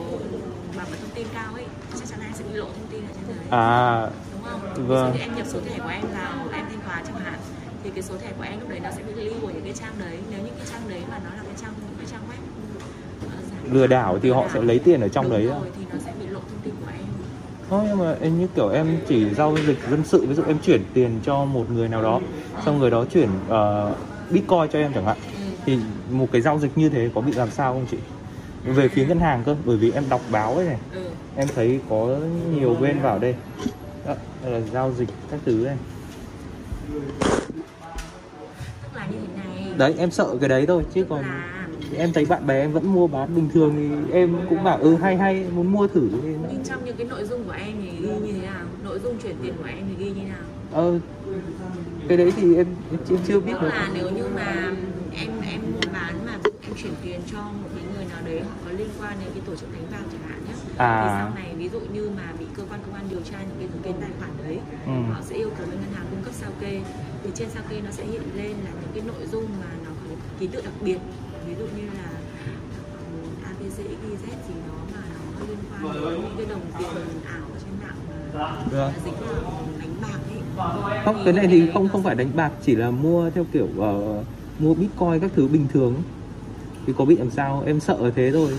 bảo 0.77 0.85
mật 0.91 0.97
thông 1.01 1.09
tin 1.15 1.27
cao 1.33 1.53
ấy 1.53 1.65
chắc 1.99 2.09
chắn 2.09 2.19
là 2.19 2.25
sẽ 2.33 2.43
bị 2.51 2.57
lộ 2.59 2.65
thông 2.65 2.87
tin 2.91 3.01
ở 3.01 3.11
trên 3.15 3.23
đấy 3.27 3.45
À, 3.49 4.07
đúng 4.33 4.41
không? 4.43 4.87
Vâng. 4.87 5.11
Ví 5.13 5.19
dụ 5.19 5.25
như 5.25 5.31
em 5.31 5.35
nhập 5.37 5.47
số 5.49 5.59
thẻ 5.69 5.77
của 5.83 5.89
em 5.89 6.01
vào 6.01 6.33
em 6.53 6.65
thanh 6.69 6.79
toán 6.87 7.03
chẳng 7.07 7.19
hạn 7.25 7.39
thì 7.83 7.89
cái 7.89 8.03
số 8.03 8.13
thẻ 8.21 8.31
của 8.37 8.43
em 8.43 8.59
lúc 8.59 8.69
đấy 8.69 8.79
nó 8.83 8.89
sẽ 8.91 9.03
bị 9.03 9.23
lưu 9.23 9.33
của 9.41 9.49
những 9.49 9.63
cái 9.63 9.73
trang 9.73 9.93
đấy 9.99 10.17
nếu 10.31 10.39
những 10.45 10.55
cái 10.57 10.67
trang 10.71 10.81
đấy 10.89 11.01
mà 11.11 11.19
nó 11.23 11.29
là 11.37 11.43
cái 11.43 11.55
trang 11.61 11.71
những 11.87 11.97
cái 11.97 12.07
trang 12.11 12.21
web 12.29 12.41
ờ, 13.31 13.73
lừa 13.73 13.87
đảo 13.87 14.19
thì 14.21 14.29
họ 14.31 14.45
sẽ 14.53 14.61
lấy 14.61 14.79
tiền 14.79 15.01
ở 15.01 15.07
trong 15.07 15.25
Đúng 15.25 15.33
đấy. 15.33 15.45
rồi, 15.47 15.69
thì 15.77 15.85
nó 15.93 15.97
sẽ 16.05 16.11
bị 16.19 16.27
lộ 16.27 16.39
thông 16.39 16.59
tin 16.63 16.73
của 16.81 16.91
em 16.91 17.05
nhưng 17.89 17.97
mà 17.99 18.15
em 18.21 18.39
như 18.39 18.47
kiểu 18.55 18.69
em 18.69 18.97
chỉ 19.07 19.33
giao 19.33 19.57
dịch 19.67 19.77
dân 19.89 20.03
sự 20.05 20.25
ví 20.25 20.35
dụ 20.35 20.43
em 20.47 20.57
chuyển 20.59 20.83
tiền 20.93 21.19
cho 21.25 21.45
một 21.45 21.65
người 21.71 21.87
nào 21.87 22.01
đó 22.01 22.19
xong 22.65 22.79
người 22.79 22.91
đó 22.91 23.05
chuyển 23.05 23.29
uh, 23.47 23.97
bitcoin 24.29 24.69
cho 24.71 24.79
em 24.79 24.93
chẳng 24.93 25.05
hạn. 25.05 25.17
Ừ. 25.23 25.39
thì 25.65 25.79
một 26.11 26.27
cái 26.31 26.41
giao 26.41 26.59
dịch 26.59 26.77
như 26.77 26.89
thế 26.89 27.09
có 27.15 27.21
bị 27.21 27.31
làm 27.31 27.51
sao 27.51 27.73
không 27.73 27.85
chị? 27.91 27.97
Về 28.63 28.87
phía 28.87 29.05
ngân 29.05 29.19
hàng 29.19 29.43
cơ 29.45 29.55
bởi 29.65 29.77
vì 29.77 29.91
em 29.91 30.03
đọc 30.09 30.21
báo 30.31 30.55
ấy 30.55 30.65
này. 30.65 30.77
Ừ. 30.93 31.01
em 31.35 31.47
thấy 31.55 31.79
có 31.89 32.17
nhiều 32.55 32.75
bên 32.81 32.99
vào 33.01 33.19
đây. 33.19 33.35
Đó, 34.07 34.15
đây 34.43 34.51
là 34.51 34.67
giao 34.73 34.91
dịch 34.91 35.09
các 35.31 35.39
thứ 35.45 35.53
này. 35.65 35.77
Đấy 39.77 39.95
em 39.97 40.11
sợ 40.11 40.37
cái 40.39 40.49
đấy 40.49 40.65
thôi 40.65 40.83
chứ 40.93 41.05
còn 41.09 41.23
em 41.97 42.13
thấy 42.13 42.25
bạn 42.25 42.47
bè 42.47 42.61
em 42.61 42.71
vẫn 42.71 42.93
mua 42.93 43.07
bán. 43.07 43.35
Bình 43.35 43.49
thường 43.53 43.73
thì 43.77 44.13
em 44.13 44.37
cũng 44.49 44.63
bảo 44.63 44.77
ừ 44.77 44.95
hay 44.95 45.17
hay 45.17 45.45
muốn 45.55 45.71
mua 45.71 45.87
thử 45.87 46.09
nhưng 46.51 46.63
trong 46.63 46.85
những 46.85 46.97
cái 46.97 47.07
nội 47.07 47.23
dung 47.23 47.43
của 47.43 47.55
em 47.65 47.73
thì 47.81 47.89
ghi 48.01 48.07
như 48.07 48.33
thế 48.33 48.47
nào? 48.47 48.65
Nội 48.83 48.99
dung 49.03 49.17
chuyển 49.23 49.35
tiền 49.43 49.53
của 49.57 49.67
em 49.67 49.85
thì 49.89 50.05
ghi 50.05 50.11
như 50.11 50.21
thế 50.21 50.27
nào? 50.27 50.37
Ờ 50.71 50.99
cái 52.07 52.17
đấy 52.17 52.33
thì 52.35 52.55
em, 52.55 52.67
em 52.91 53.19
chưa, 53.27 53.39
biết 53.39 53.53
tức 53.61 53.67
là 53.67 53.89
nếu 53.93 54.09
như 54.09 54.23
mà 54.35 54.71
em 55.13 55.29
em 55.41 55.61
mua 55.73 55.91
bán 55.93 56.25
mà 56.25 56.37
em 56.61 56.73
chuyển 56.77 56.93
tiền 57.03 57.19
cho 57.31 57.41
một 57.41 57.69
cái 57.75 57.83
người 57.95 58.05
nào 58.05 58.21
đấy 58.25 58.39
họ 58.41 58.55
có 58.65 58.71
liên 58.71 58.89
quan 58.99 59.13
đến 59.19 59.29
cái 59.33 59.41
tổ 59.45 59.55
chức 59.55 59.73
đánh 59.73 59.83
bạc 59.91 60.03
chẳng 60.11 60.29
hạn 60.29 60.39
nhé 60.45 60.53
À. 60.77 61.01
thì 61.03 61.09
sau 61.19 61.31
này 61.43 61.55
ví 61.57 61.69
dụ 61.69 61.79
như 61.93 62.09
mà 62.17 62.33
bị 62.39 62.45
cơ 62.57 62.63
quan 62.69 62.79
công 62.85 62.93
an 62.95 63.05
điều 63.09 63.19
tra 63.31 63.37
những 63.47 63.57
cái 63.59 63.79
tin 63.83 64.01
tài 64.01 64.09
khoản 64.19 64.31
đấy 64.43 64.59
Ừ. 64.85 64.91
họ 65.13 65.21
sẽ 65.23 65.35
yêu 65.35 65.49
cầu 65.57 65.67
bên 65.71 65.79
ngân 65.81 65.93
hàng 65.93 66.05
cung 66.11 66.23
cấp 66.23 66.33
sao 66.33 66.51
kê 66.61 66.81
thì 67.23 67.29
trên 67.35 67.49
sao 67.53 67.63
kê 67.69 67.81
nó 67.81 67.91
sẽ 67.91 68.05
hiện 68.05 68.21
lên 68.37 68.51
là 68.65 68.71
những 68.81 68.91
cái 68.95 69.03
nội 69.07 69.27
dung 69.31 69.45
mà 69.59 69.69
nó 69.85 69.89
có 69.89 70.03
cái 70.07 70.17
ký 70.39 70.47
tự 70.47 70.61
đặc 70.61 70.73
biệt 70.81 70.97
ví 71.47 71.53
dụ 71.59 71.65
như 71.77 71.83
là 71.97 72.09
um, 72.99 73.43
ABC 73.43 73.77
XYZ 73.77 74.25
gì 74.47 74.55
đó 74.67 74.77
mà 74.93 75.01
nó 75.39 75.45
liên 75.47 75.57
quan 75.71 75.93
đến 75.93 76.21
những 76.21 76.33
cái 76.37 76.45
đồng 76.49 76.61
tiền 76.79 77.05
ảo 77.25 77.47
trên 77.61 77.73
mạng 77.83 77.97
ấy 78.37 78.91
không 81.05 81.21
cái 81.25 81.33
này 81.33 81.47
thì 81.47 81.71
không 81.73 81.89
không 81.89 82.03
phải 82.03 82.15
đánh 82.15 82.29
bạc 82.35 82.51
chỉ 82.61 82.75
là 82.75 82.91
mua 82.91 83.29
theo 83.29 83.45
kiểu 83.53 83.67
ờ, 83.79 84.23
mua 84.59 84.73
bitcoin 84.73 85.19
các 85.21 85.31
thứ 85.35 85.47
bình 85.47 85.67
thường. 85.73 85.95
Thì 86.85 86.93
có 86.97 87.05
bị 87.05 87.17
làm 87.17 87.31
sao? 87.31 87.63
Em 87.65 87.79
sợ 87.79 88.11
thế 88.15 88.31
thôi. 88.31 88.51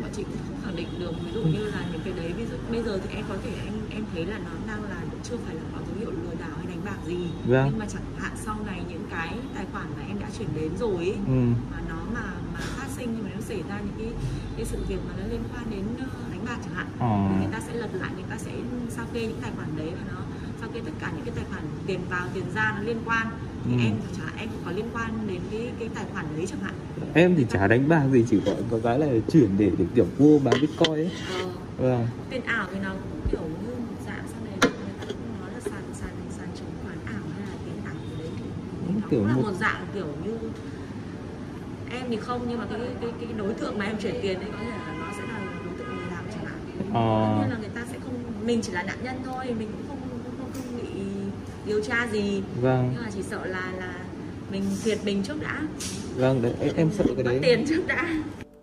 Bọn 0.00 0.10
chị 0.16 0.22
cũng 0.22 0.38
không 0.48 0.56
khẳng 0.64 0.76
định 0.76 0.88
được. 0.98 1.12
Ví 1.24 1.32
dụ 1.34 1.40
như 1.40 1.64
là 1.64 1.84
những 1.92 2.00
cái 2.04 2.12
đấy 2.16 2.32
ví 2.36 2.44
dụ 2.50 2.56
bây 2.70 2.82
giờ 2.82 2.98
thì 3.04 3.16
em 3.16 3.24
có 3.28 3.34
thể 3.44 3.50
em 3.64 3.74
em 3.90 4.04
thấy 4.14 4.26
là 4.26 4.38
nó 4.38 4.50
đang 4.68 4.82
là 4.82 4.96
chưa 5.22 5.36
phải 5.46 5.54
là 5.54 5.62
có 5.72 5.78
dấu 5.86 5.96
hiệu 6.00 6.10
lừa 6.10 6.34
đảo 6.40 6.56
hay 6.56 6.66
đánh 6.66 6.84
bạc 6.84 6.98
gì. 7.06 7.18
Vâng. 7.46 7.66
nhưng 7.70 7.78
mà 7.78 7.86
chẳng 7.92 8.02
hạn 8.18 8.32
sau 8.44 8.56
này 8.66 8.80
những 8.88 9.04
cái 9.10 9.34
tài 9.54 9.64
khoản 9.72 9.86
mà 9.96 10.02
em 10.08 10.18
đã 10.20 10.26
chuyển 10.38 10.48
đến 10.54 10.70
rồi 10.80 10.96
ấy, 10.96 11.16
ừ. 11.26 11.42
mà 11.72 11.78
nó 11.88 11.96
mà 12.14 12.22
mà 12.54 12.60
phát 12.60 12.86
sinh 12.96 13.08
nhưng 13.14 13.24
mà 13.24 13.30
nó 13.34 13.40
xảy 13.40 13.62
ra 13.68 13.80
những 13.80 13.94
cái 13.98 14.12
cái 14.56 14.66
sự 14.66 14.78
việc 14.88 14.98
mà 15.08 15.14
nó 15.18 15.24
liên 15.30 15.42
quan 15.54 15.64
đến 15.70 15.84
ờ, 15.98 16.06
bạc 16.48 16.58
chẳng 16.64 16.74
hạn. 16.74 16.86
Ờ. 16.98 17.38
người 17.38 17.48
ta 17.52 17.60
sẽ 17.66 17.72
lật 17.74 17.88
lại 17.92 18.10
người 18.14 18.24
ta 18.30 18.36
sẽ 18.38 18.50
sao 18.90 19.04
kê 19.12 19.20
những 19.20 19.38
tài 19.42 19.50
khoản 19.56 19.68
đấy 19.76 19.90
và 19.96 20.12
nó 20.12 20.20
sao 20.60 20.68
kê 20.74 20.80
tất 20.84 20.92
cả 21.00 21.10
những 21.16 21.24
cái 21.24 21.34
tài 21.36 21.44
khoản 21.50 21.62
tiền 21.86 22.00
vào 22.10 22.26
tiền 22.34 22.44
ra 22.54 22.72
nó 22.76 22.82
liên 22.82 22.98
quan. 23.04 23.26
Thì 23.64 23.72
Ừ. 23.72 23.78
em 23.84 23.94
chẳng 24.16 24.26
hạn 24.26 24.36
em 24.38 24.48
cũng 24.48 24.60
có 24.64 24.70
liên 24.70 24.88
quan 24.94 25.10
đến 25.28 25.40
cái 25.50 25.70
cái 25.78 25.88
tài 25.94 26.04
khoản 26.12 26.26
đấy 26.36 26.46
chẳng 26.50 26.60
hạn. 26.62 26.74
Em 27.14 27.34
thì 27.36 27.46
chả 27.50 27.66
đánh 27.66 27.88
bạc 27.88 28.02
gì 28.12 28.24
chỉ 28.30 28.40
có 28.46 28.52
có 28.70 28.78
cái 28.84 28.98
là 28.98 29.06
chuyển 29.32 29.58
để 29.58 29.70
để 29.78 29.84
kiểu 29.94 30.06
mua 30.18 30.38
bán 30.38 30.54
bitcoin 30.60 30.92
ấy. 30.94 31.10
Ờ, 31.38 31.46
vâng. 31.78 32.06
Tiền 32.30 32.42
ảo 32.44 32.66
thì 32.72 32.78
nó 32.82 32.90
cũng 32.90 33.20
kiểu 33.30 33.40
như 33.40 33.74
một 33.88 33.96
dạng 34.06 34.24
sau 34.32 34.40
này 34.44 34.54
người 34.60 34.94
ta 35.00 35.04
cũng 35.06 35.40
nói 35.40 35.50
là 35.54 35.60
sàn 35.60 35.82
sàn 35.94 36.10
sàn 36.38 36.48
chứng 36.56 36.70
khoán 36.84 36.96
ảo 37.06 37.22
hay 37.36 37.46
là 37.46 37.54
tiền 37.64 37.84
ảo 37.84 37.94
đấy. 38.18 38.28
Thì 38.86 38.94
nó 39.00 39.08
Kiểu 39.10 39.20
cũng 39.20 39.28
là 39.28 39.34
một- 39.34 39.42
một 39.42 39.52
dạng 39.60 39.86
kiểu 39.94 40.06
như 40.24 40.32
em 41.90 42.04
thì 42.10 42.16
không 42.16 42.46
nhưng 42.48 42.58
mà 42.58 42.66
cái 42.70 42.80
cái 43.00 43.10
cái 43.20 43.28
đối 43.36 43.54
tượng 43.54 43.78
mà 43.78 43.84
em 43.84 43.96
chuyển 44.02 44.14
tiền 44.22 44.40
ấy 44.40 44.50
có 44.52 44.58
thể 44.58 44.70
là 44.70 44.94
nó 45.00 45.06
sẽ 45.16 45.22
là 45.32 45.40
Ờ. 46.94 47.26
tất 47.26 47.40
nhiên 47.40 47.50
là 47.50 47.56
người 47.60 47.70
ta 47.74 47.80
sẽ 47.92 47.98
không 48.04 48.14
mình 48.46 48.60
chỉ 48.62 48.72
là 48.72 48.82
nạn 48.82 48.98
nhân 49.02 49.16
thôi 49.24 49.44
mình 49.58 49.68
cũng 49.72 49.88
không 49.88 49.98
không, 50.00 50.32
không, 50.38 50.50
không 50.52 50.76
bị 50.76 51.00
điều 51.66 51.80
tra 51.82 52.06
gì 52.12 52.42
vâng 52.60 52.90
nhưng 52.92 53.02
mà 53.02 53.10
chỉ 53.14 53.22
sợ 53.22 53.46
là 53.46 53.72
là 53.78 53.94
mình 54.50 54.62
thiệt 54.84 54.98
mình 55.04 55.22
trước 55.22 55.40
đã 55.42 55.60
vâng 56.16 56.42
đấy 56.42 56.52
em, 56.60 56.72
em 56.76 56.90
sợ 56.90 57.04
cái 57.16 57.24
đấy 57.24 57.38
tiền 57.42 57.64
trước 57.68 57.82
đã 57.86 58.06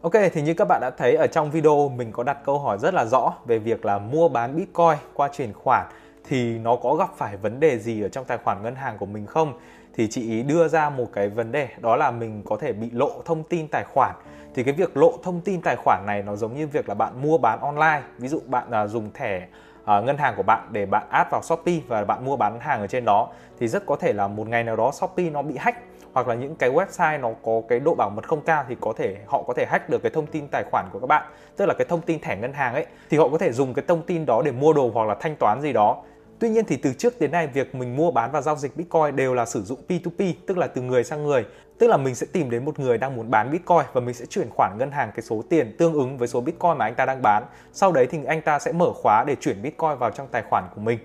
Ok, 0.02 0.14
thì 0.34 0.42
như 0.42 0.54
các 0.54 0.66
bạn 0.66 0.82
đã 0.82 0.92
thấy 0.98 1.16
ở 1.16 1.28
trong 1.28 1.52
video 1.52 1.90
mình 1.90 2.12
có 2.12 2.24
đặt 2.24 2.38
câu 2.46 2.60
hỏi 2.60 2.78
rất 2.82 2.94
là 2.94 3.06
rõ 3.06 3.34
về 3.46 3.60
việc 3.60 3.86
là 3.86 4.00
mua 4.00 4.30
bán 4.30 4.56
Bitcoin 4.56 4.98
qua 5.14 5.30
chuyển 5.38 5.54
khoản 5.54 5.88
thì 6.30 6.58
nó 6.58 6.76
có 6.76 6.96
gặp 6.96 7.10
phải 7.18 7.38
vấn 7.38 7.60
đề 7.60 7.80
gì 7.80 8.02
ở 8.02 8.10
trong 8.10 8.26
tài 8.26 8.38
khoản 8.38 8.64
ngân 8.64 8.76
hàng 8.76 8.98
của 8.98 9.06
mình 9.06 9.26
không? 9.26 9.54
Thì 9.94 10.08
chị 10.08 10.30
ý 10.30 10.44
đưa 10.44 10.68
ra 10.68 10.90
một 10.90 11.06
cái 11.14 11.30
vấn 11.30 11.52
đề 11.52 11.68
đó 11.82 11.96
là 11.96 12.12
mình 12.12 12.42
có 12.46 12.58
thể 12.58 12.74
bị 12.74 12.90
lộ 12.92 13.22
thông 13.26 13.44
tin 13.44 13.68
tài 13.68 13.84
khoản. 13.94 14.16
Thì 14.56 14.64
cái 14.64 14.74
việc 14.74 14.98
lộ 14.98 15.14
thông 15.24 15.42
tin 15.42 15.62
tài 15.62 15.76
khoản 15.76 16.04
này 16.06 16.24
nó 16.24 16.36
giống 16.36 16.56
như 16.56 16.68
việc 16.68 16.90
là 16.90 16.96
bạn 16.96 17.22
mua 17.22 17.38
bán 17.38 17.60
online. 17.60 18.02
Ví 18.18 18.28
dụ 18.28 18.40
bạn 18.48 18.72
à, 18.72 18.88
dùng 18.88 19.10
thẻ 19.14 19.48
à, 19.86 20.02
ngân 20.02 20.18
hàng 20.18 20.34
của 20.38 20.44
bạn 20.44 20.68
để 20.72 20.86
bạn 20.86 21.08
add 21.10 21.30
vào 21.32 21.42
Shopee 21.42 21.80
và 21.88 22.04
bạn 22.04 22.26
mua 22.26 22.36
bán 22.36 22.60
hàng 22.60 22.82
ở 22.82 22.88
trên 22.88 23.06
đó 23.06 23.30
thì 23.60 23.68
rất 23.68 23.86
có 23.86 23.96
thể 23.96 24.14
là 24.14 24.28
một 24.28 24.48
ngày 24.48 24.64
nào 24.64 24.76
đó 24.76 24.92
Shopee 24.92 25.30
nó 25.30 25.42
bị 25.42 25.58
hack 25.58 25.78
hoặc 26.14 26.28
là 26.28 26.36
những 26.36 26.56
cái 26.56 26.72
website 26.72 27.20
nó 27.20 27.30
có 27.44 27.62
cái 27.70 27.80
độ 27.80 27.96
bảo 27.96 28.10
mật 28.10 28.28
không 28.28 28.42
cao 28.42 28.66
thì 28.70 28.76
có 28.82 28.94
thể 28.98 29.18
họ 29.28 29.44
có 29.48 29.54
thể 29.54 29.66
hack 29.70 29.90
được 29.90 30.04
cái 30.04 30.12
thông 30.16 30.26
tin 30.26 30.48
tài 30.48 30.64
khoản 30.72 30.86
của 30.92 31.00
các 31.00 31.08
bạn 31.08 31.24
tức 31.58 31.66
là 31.66 31.74
cái 31.78 31.86
thông 31.90 32.02
tin 32.02 32.20
thẻ 32.20 32.38
ngân 32.38 32.54
hàng 32.54 32.74
ấy 32.74 32.86
thì 33.10 33.18
họ 33.18 33.30
có 33.30 33.38
thể 33.38 33.52
dùng 33.52 33.74
cái 33.74 33.86
thông 33.88 34.02
tin 34.02 34.26
đó 34.26 34.42
để 34.46 34.52
mua 34.52 34.74
đồ 34.74 34.92
hoặc 34.94 35.08
là 35.08 35.16
thanh 35.20 35.36
toán 35.36 35.62
gì 35.62 35.74
đó 35.74 36.04
Tuy 36.40 36.50
nhiên 36.50 36.66
thì 36.66 36.78
từ 36.78 36.94
trước 36.94 37.20
đến 37.20 37.32
nay 37.32 37.48
việc 37.48 37.76
mình 37.76 37.96
mua 37.96 38.12
bán 38.12 38.32
và 38.32 38.42
giao 38.42 38.56
dịch 38.56 38.78
Bitcoin 38.78 39.16
đều 39.16 39.34
là 39.34 39.46
sử 39.46 39.62
dụng 39.62 39.80
P2P, 39.88 40.34
tức 40.48 40.58
là 40.58 40.68
từ 40.68 40.82
người 40.82 41.04
sang 41.04 41.24
người. 41.24 41.46
Tức 41.80 41.88
là 41.88 41.98
mình 41.98 42.16
sẽ 42.16 42.28
tìm 42.32 42.50
đến 42.50 42.66
một 42.66 42.80
người 42.80 42.98
đang 42.98 43.16
muốn 43.16 43.32
bán 43.32 43.52
Bitcoin 43.52 43.86
và 43.94 44.02
mình 44.02 44.14
sẽ 44.16 44.26
chuyển 44.26 44.50
khoản 44.50 44.78
ngân 44.78 44.92
hàng 44.92 45.12
cái 45.16 45.22
số 45.22 45.44
tiền 45.50 45.76
tương 45.78 45.94
ứng 45.94 46.18
với 46.18 46.28
số 46.28 46.42
Bitcoin 46.42 46.78
mà 46.78 46.86
anh 46.86 46.96
ta 46.96 47.06
đang 47.06 47.22
bán. 47.22 47.44
Sau 47.74 47.92
đấy 47.92 48.08
thì 48.12 48.20
anh 48.26 48.42
ta 48.42 48.60
sẽ 48.60 48.72
mở 48.72 48.94
khóa 48.94 49.24
để 49.28 49.36
chuyển 49.36 49.62
Bitcoin 49.62 49.98
vào 50.00 50.12
trong 50.12 50.28
tài 50.28 50.44
khoản 50.50 50.64
của 50.76 50.82
mình. 50.82 51.00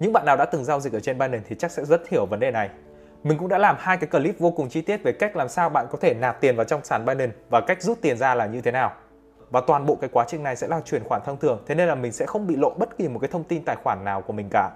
Những 0.00 0.12
bạn 0.12 0.26
nào 0.26 0.36
đã 0.36 0.44
từng 0.44 0.64
giao 0.64 0.80
dịch 0.80 0.92
ở 0.92 1.00
trên 1.00 1.18
Binance 1.18 1.44
thì 1.48 1.56
chắc 1.58 1.70
sẽ 1.70 1.84
rất 1.84 2.08
hiểu 2.08 2.26
vấn 2.26 2.40
đề 2.40 2.50
này. 2.50 2.70
Mình 3.22 3.38
cũng 3.38 3.48
đã 3.48 3.58
làm 3.58 3.76
hai 3.78 3.96
cái 3.96 4.10
clip 4.10 4.38
vô 4.38 4.50
cùng 4.50 4.68
chi 4.68 4.80
tiết 4.80 5.02
về 5.02 5.12
cách 5.12 5.36
làm 5.36 5.48
sao 5.48 5.68
bạn 5.68 5.86
có 5.90 5.98
thể 6.00 6.14
nạp 6.14 6.40
tiền 6.40 6.56
vào 6.56 6.64
trong 6.64 6.84
sàn 6.84 7.04
Binance 7.06 7.36
và 7.50 7.60
cách 7.60 7.82
rút 7.82 7.98
tiền 8.00 8.16
ra 8.16 8.34
là 8.34 8.46
như 8.46 8.60
thế 8.60 8.70
nào. 8.70 8.92
Và 9.50 9.60
toàn 9.66 9.86
bộ 9.86 9.94
cái 10.00 10.10
quá 10.12 10.24
trình 10.28 10.42
này 10.42 10.56
sẽ 10.56 10.68
là 10.68 10.80
chuyển 10.84 11.04
khoản 11.04 11.22
thông 11.24 11.36
thường, 11.36 11.62
thế 11.66 11.74
nên 11.74 11.88
là 11.88 11.94
mình 11.94 12.12
sẽ 12.12 12.26
không 12.26 12.46
bị 12.46 12.56
lộ 12.56 12.70
bất 12.70 12.98
kỳ 12.98 13.08
một 13.08 13.18
cái 13.18 13.28
thông 13.28 13.44
tin 13.44 13.64
tài 13.64 13.76
khoản 13.84 14.04
nào 14.04 14.22
của 14.22 14.32
mình 14.32 14.48
cả. 14.50 14.70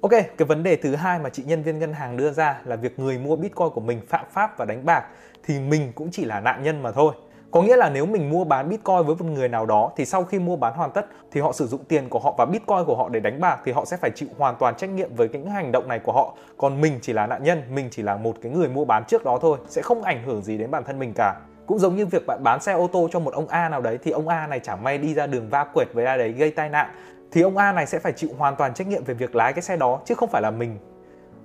Ok, 0.00 0.10
cái 0.10 0.46
vấn 0.48 0.62
đề 0.62 0.76
thứ 0.76 0.94
hai 0.94 1.18
mà 1.18 1.30
chị 1.30 1.42
nhân 1.46 1.62
viên 1.62 1.78
ngân 1.78 1.92
hàng 1.92 2.16
đưa 2.16 2.30
ra 2.30 2.60
là 2.64 2.76
việc 2.76 2.98
người 2.98 3.18
mua 3.18 3.36
Bitcoin 3.36 3.70
của 3.70 3.80
mình 3.80 4.00
phạm 4.08 4.24
pháp 4.30 4.58
và 4.58 4.64
đánh 4.64 4.84
bạc 4.84 5.04
thì 5.44 5.60
mình 5.60 5.92
cũng 5.94 6.08
chỉ 6.12 6.24
là 6.24 6.40
nạn 6.40 6.62
nhân 6.62 6.82
mà 6.82 6.92
thôi. 6.92 7.14
Có 7.50 7.62
nghĩa 7.62 7.76
là 7.76 7.90
nếu 7.90 8.06
mình 8.06 8.30
mua 8.30 8.44
bán 8.44 8.68
Bitcoin 8.68 9.02
với 9.06 9.16
một 9.16 9.24
người 9.24 9.48
nào 9.48 9.66
đó 9.66 9.92
thì 9.96 10.04
sau 10.04 10.24
khi 10.24 10.38
mua 10.38 10.56
bán 10.56 10.74
hoàn 10.74 10.90
tất 10.90 11.06
thì 11.32 11.40
họ 11.40 11.52
sử 11.52 11.66
dụng 11.66 11.84
tiền 11.84 12.08
của 12.08 12.18
họ 12.18 12.34
và 12.38 12.44
Bitcoin 12.44 12.84
của 12.86 12.96
họ 12.96 13.08
để 13.08 13.20
đánh 13.20 13.40
bạc 13.40 13.60
thì 13.64 13.72
họ 13.72 13.84
sẽ 13.84 13.96
phải 13.96 14.10
chịu 14.14 14.28
hoàn 14.38 14.56
toàn 14.58 14.74
trách 14.74 14.90
nhiệm 14.90 15.14
với 15.14 15.28
những 15.28 15.50
hành 15.50 15.72
động 15.72 15.88
này 15.88 15.98
của 15.98 16.12
họ. 16.12 16.34
Còn 16.56 16.80
mình 16.80 16.98
chỉ 17.02 17.12
là 17.12 17.26
nạn 17.26 17.44
nhân, 17.44 17.62
mình 17.70 17.88
chỉ 17.90 18.02
là 18.02 18.16
một 18.16 18.34
cái 18.42 18.52
người 18.52 18.68
mua 18.68 18.84
bán 18.84 19.04
trước 19.04 19.24
đó 19.24 19.38
thôi, 19.42 19.58
sẽ 19.68 19.82
không 19.82 20.02
ảnh 20.02 20.22
hưởng 20.22 20.42
gì 20.42 20.58
đến 20.58 20.70
bản 20.70 20.84
thân 20.84 20.98
mình 20.98 21.12
cả. 21.14 21.34
Cũng 21.72 21.78
giống 21.78 21.96
như 21.96 22.06
việc 22.06 22.26
bạn 22.26 22.42
bán 22.42 22.62
xe 22.62 22.72
ô 22.72 22.86
tô 22.92 23.08
cho 23.12 23.18
một 23.18 23.34
ông 23.34 23.48
A 23.48 23.68
nào 23.68 23.80
đấy 23.80 23.98
thì 24.02 24.10
ông 24.10 24.28
A 24.28 24.46
này 24.46 24.60
chẳng 24.60 24.82
may 24.82 24.98
đi 24.98 25.14
ra 25.14 25.26
đường 25.26 25.48
va 25.48 25.64
quệt 25.64 25.88
với 25.92 26.04
ai 26.04 26.18
đấy 26.18 26.32
gây 26.32 26.50
tai 26.50 26.68
nạn 26.68 26.90
thì 27.30 27.42
ông 27.42 27.56
A 27.56 27.72
này 27.72 27.86
sẽ 27.86 27.98
phải 27.98 28.12
chịu 28.12 28.30
hoàn 28.38 28.56
toàn 28.56 28.74
trách 28.74 28.86
nhiệm 28.86 29.04
về 29.04 29.14
việc 29.14 29.34
lái 29.34 29.52
cái 29.52 29.62
xe 29.62 29.76
đó 29.76 30.00
chứ 30.04 30.14
không 30.14 30.28
phải 30.28 30.42
là 30.42 30.50
mình. 30.50 30.78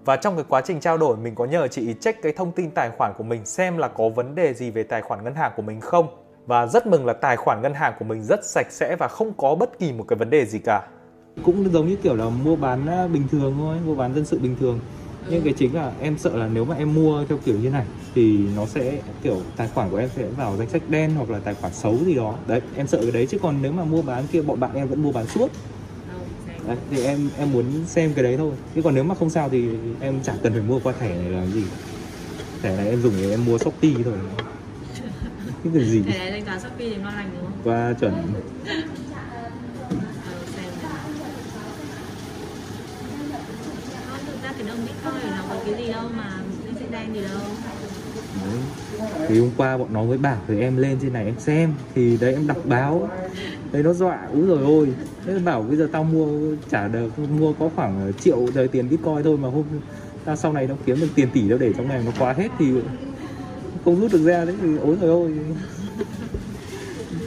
Và 0.05 0.15
trong 0.15 0.35
cái 0.35 0.45
quá 0.49 0.61
trình 0.61 0.79
trao 0.79 0.97
đổi 0.97 1.17
mình 1.17 1.35
có 1.35 1.45
nhờ 1.45 1.67
chị 1.67 1.87
ý 1.87 1.93
check 2.01 2.21
cái 2.21 2.31
thông 2.31 2.51
tin 2.51 2.71
tài 2.71 2.89
khoản 2.97 3.13
của 3.17 3.23
mình 3.23 3.45
xem 3.45 3.77
là 3.77 3.87
có 3.87 4.09
vấn 4.09 4.35
đề 4.35 4.53
gì 4.53 4.71
về 4.71 4.83
tài 4.83 5.01
khoản 5.01 5.23
ngân 5.23 5.35
hàng 5.35 5.51
của 5.55 5.61
mình 5.61 5.81
không. 5.81 6.07
Và 6.45 6.65
rất 6.65 6.87
mừng 6.87 7.05
là 7.05 7.13
tài 7.13 7.37
khoản 7.37 7.61
ngân 7.61 7.73
hàng 7.73 7.93
của 7.99 8.05
mình 8.05 8.23
rất 8.23 8.45
sạch 8.45 8.67
sẽ 8.69 8.95
và 8.95 9.07
không 9.07 9.33
có 9.37 9.55
bất 9.55 9.79
kỳ 9.79 9.93
một 9.93 10.05
cái 10.07 10.17
vấn 10.17 10.29
đề 10.29 10.45
gì 10.45 10.59
cả. 10.59 10.87
Cũng 11.43 11.71
giống 11.71 11.87
như 11.87 11.95
kiểu 11.95 12.15
là 12.15 12.25
mua 12.43 12.55
bán 12.55 12.87
à, 12.87 13.07
bình 13.07 13.27
thường 13.31 13.55
thôi, 13.57 13.75
mua 13.85 13.95
bán 13.95 14.13
dân 14.13 14.25
sự 14.25 14.39
bình 14.39 14.55
thường. 14.59 14.79
Nhưng 15.29 15.43
cái 15.43 15.53
chính 15.53 15.75
là 15.75 15.91
em 16.01 16.17
sợ 16.17 16.37
là 16.37 16.49
nếu 16.53 16.65
mà 16.65 16.75
em 16.75 16.95
mua 16.95 17.25
theo 17.29 17.37
kiểu 17.45 17.55
như 17.59 17.69
này 17.69 17.85
thì 18.15 18.37
nó 18.55 18.65
sẽ 18.65 19.01
kiểu 19.23 19.41
tài 19.55 19.67
khoản 19.67 19.89
của 19.89 19.97
em 19.97 20.09
sẽ 20.15 20.23
vào 20.37 20.57
danh 20.57 20.69
sách 20.69 20.81
đen 20.89 21.11
hoặc 21.15 21.29
là 21.29 21.39
tài 21.39 21.53
khoản 21.53 21.73
xấu 21.73 21.97
gì 22.05 22.15
đó. 22.15 22.35
Đấy, 22.47 22.61
em 22.75 22.87
sợ 22.87 22.97
cái 23.01 23.11
đấy. 23.11 23.27
Chứ 23.29 23.37
còn 23.41 23.61
nếu 23.61 23.71
mà 23.71 23.83
mua 23.83 24.01
bán 24.01 24.27
kia 24.31 24.41
bọn 24.41 24.59
bạn 24.59 24.71
em 24.75 24.87
vẫn 24.87 25.03
mua 25.03 25.11
bán 25.11 25.27
suốt. 25.27 25.51
Đấy, 26.67 26.77
thì 26.91 27.03
em 27.03 27.29
em 27.39 27.51
muốn 27.51 27.65
xem 27.87 28.13
cái 28.13 28.23
đấy 28.23 28.37
thôi. 28.37 28.51
Chứ 28.75 28.81
còn 28.81 28.95
nếu 28.95 29.03
mà 29.03 29.15
không 29.15 29.29
sao 29.29 29.49
thì 29.49 29.69
em 29.99 30.19
chẳng 30.23 30.37
cần 30.43 30.53
phải 30.53 30.61
mua 30.61 30.79
qua 30.79 30.93
thẻ 30.99 31.09
này 31.09 31.29
làm 31.29 31.51
gì. 31.51 31.63
Thẻ 32.61 32.77
này 32.77 32.89
em 32.89 33.01
dùng 33.01 33.13
để 33.21 33.29
em 33.29 33.45
mua 33.45 33.57
shopee 33.57 33.91
thôi. 34.05 34.13
Cái 35.73 35.85
gì? 35.85 36.03
Cái 36.07 36.17
đấy 36.17 36.31
đánh 36.31 36.45
giá 36.45 36.59
shopee 36.59 36.89
thì 36.89 36.95
ngon 36.95 37.13
lành 37.13 37.29
đúng 37.35 37.43
không? 37.43 37.53
Qua 37.63 37.93
chuẩn 37.99 38.13
Ờ, 38.13 38.19
xem 40.55 40.65
nào. 40.81 40.91
Cái 44.67 44.75
đồng 44.75 44.85
bitcoin 44.85 45.31
nó 45.31 45.43
có 45.49 45.55
cái 45.65 45.85
gì 45.85 45.91
đâu 45.91 46.03
mà 46.17 46.39
danh 46.65 46.75
sách 46.75 46.91
đen 46.91 47.13
gì 47.13 47.21
đâu. 47.21 47.39
Đấy. 48.45 48.59
thì 49.27 49.39
hôm 49.39 49.49
qua 49.57 49.77
bọn 49.77 49.93
nó 49.93 50.03
mới 50.03 50.17
bảo 50.17 50.37
thì 50.47 50.59
em 50.59 50.77
lên 50.77 50.97
trên 51.01 51.13
này 51.13 51.25
em 51.25 51.39
xem. 51.39 51.73
Thì 51.95 52.17
đấy 52.17 52.33
em 52.33 52.47
đọc 52.47 52.57
báo. 52.65 53.09
Đấy 53.71 53.83
nó 53.83 53.93
dọa. 53.93 54.27
Úi 54.33 54.47
rồi 54.47 54.63
ôi 54.63 54.93
thế 55.25 55.39
bảo 55.39 55.61
bây 55.61 55.77
giờ 55.77 55.89
tao 55.91 56.03
mua 56.03 56.55
trả 56.69 56.87
được 56.87 57.19
mua 57.19 57.53
có 57.53 57.69
khoảng 57.75 58.13
triệu 58.19 58.47
đời 58.55 58.67
tiền 58.67 58.89
bitcoin 58.89 59.23
thôi 59.23 59.37
mà 59.37 59.49
hôm 59.49 59.63
tao 60.25 60.35
sau 60.35 60.53
này 60.53 60.67
nó 60.67 60.75
kiếm 60.85 60.99
được 60.99 61.09
tiền 61.15 61.29
tỷ 61.33 61.49
đâu 61.49 61.59
để 61.59 61.73
trong 61.77 61.87
này 61.87 62.01
nó 62.05 62.11
quá 62.19 62.33
hết 62.33 62.47
thì 62.59 62.65
không 63.85 64.01
rút 64.01 64.11
được 64.11 64.23
ra 64.23 64.45
đấy 64.45 64.55
thì 64.61 64.77
ối 64.77 64.97
rồi 65.01 65.09
ôi 65.09 65.33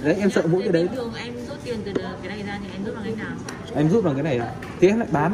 đấy 0.02 0.14
em 0.14 0.30
sợ 0.30 0.42
mỗi 0.52 0.62
cái 0.62 0.72
đấy. 0.72 0.88
thường 0.96 1.12
em 1.24 1.34
rút 1.48 1.58
tiền 1.64 1.78
từ 1.84 1.92
cái 2.22 2.28
này 2.28 2.42
ra 2.42 2.58
thì 2.62 2.68
em 2.72 2.84
giúp 2.84 2.92
bằng 2.94 3.04
cách 3.04 3.18
nào? 3.18 3.36
Em 3.74 3.88
giúp 3.90 4.04
bằng 4.04 4.14
cái 4.14 4.22
này 4.22 4.38
ạ. 4.38 4.54
Thì 4.80 4.88
em 4.88 4.98
lại 4.98 5.08
bán 5.12 5.32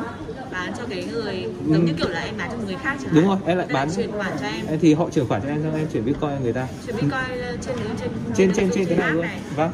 bán 0.66 0.75
cho 0.78 0.85
cái 0.90 1.04
người 1.12 1.46
giống 1.68 1.85
như 1.85 1.92
kiểu 1.92 2.08
là 2.08 2.20
em 2.20 2.35
bán 2.38 2.50
cho 2.50 2.56
người 2.66 2.76
khác 2.82 2.96
chẳng 3.02 3.11
Ừ. 3.12 3.20
đúng 3.20 3.28
rồi 3.28 3.37
em 3.46 3.58
lại 3.58 3.66
bán 3.73 3.88
chuyển 3.96 4.11
khoản 4.12 4.32
cho 4.40 4.46
em. 4.46 4.78
Thì 4.80 4.94
họ 4.94 5.08
chuyển 5.12 5.26
khoản 5.26 5.42
cho 5.42 5.49
em 5.49 5.62
xong 5.62 5.75
em 5.75 5.87
chuyển 5.92 6.04
bitcoin 6.04 6.30
cho 6.30 6.38
người 6.42 6.52
ta. 6.52 6.68
Chuyển 6.87 6.96
bitcoin 6.96 7.38
trên 7.61 7.76
trên 7.96 8.11
trên 8.37 8.52
trên 8.52 8.70
trên 8.75 8.85
cái 8.87 8.99
này 8.99 9.12
luôn. 9.12 9.26
vâng. 9.56 9.70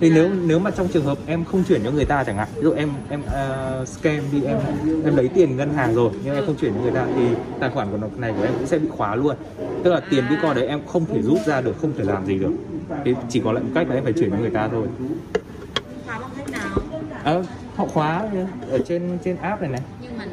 Thì 0.00 0.10
nếu 0.10 0.30
nếu 0.46 0.58
mà 0.58 0.70
trong 0.70 0.88
trường 0.88 1.04
hợp 1.04 1.18
em 1.26 1.44
không 1.44 1.64
chuyển 1.68 1.80
cho 1.84 1.90
người 1.90 2.04
ta 2.04 2.24
chẳng 2.24 2.36
hạn 2.36 2.48
ví 2.56 2.62
dụ 2.62 2.72
em 2.72 2.90
em 3.10 3.20
uh, 3.20 3.88
scam 3.88 4.20
đi 4.32 4.42
em 4.44 4.56
em 5.04 5.16
lấy 5.16 5.28
tiền 5.28 5.56
ngân 5.56 5.74
hàng 5.74 5.94
rồi 5.94 6.10
nhưng 6.24 6.34
em 6.34 6.46
không 6.46 6.56
chuyển 6.56 6.74
cho 6.74 6.80
người 6.80 6.90
ta 6.92 7.06
thì 7.16 7.22
tài 7.60 7.70
khoản 7.70 7.90
của 7.90 7.96
nó 7.96 8.06
này 8.16 8.32
của 8.38 8.42
em 8.44 8.52
cũng 8.58 8.66
sẽ 8.66 8.78
bị 8.78 8.88
khóa 8.88 9.14
luôn. 9.16 9.36
Tức 9.84 9.90
là 9.92 10.00
tiền 10.10 10.24
bitcoin 10.30 10.54
đấy 10.54 10.66
em 10.66 10.80
không 10.86 11.06
thể 11.06 11.22
rút 11.22 11.38
ra 11.46 11.60
được 11.60 11.74
không 11.80 11.92
thể 11.98 12.04
làm 12.04 12.26
gì 12.26 12.38
được. 12.38 12.52
Thì 13.04 13.14
chỉ 13.28 13.40
có 13.44 13.52
lại 13.52 13.62
một 13.62 13.70
cách 13.74 13.88
là 13.88 13.94
em 13.94 14.04
phải 14.04 14.12
chuyển 14.12 14.30
cho 14.30 14.36
người 14.36 14.50
ta 14.50 14.68
thôi. 14.68 14.86
Khóa 16.06 16.18
bằng 16.18 16.30
cách 16.36 16.50
nào? 16.50 16.68
À, 17.24 17.34
họ 17.76 17.86
khóa 17.86 18.28
ở 18.70 18.78
trên 18.88 19.18
trên 19.24 19.36
app 19.36 19.60
này 19.62 19.70
này 19.70 19.80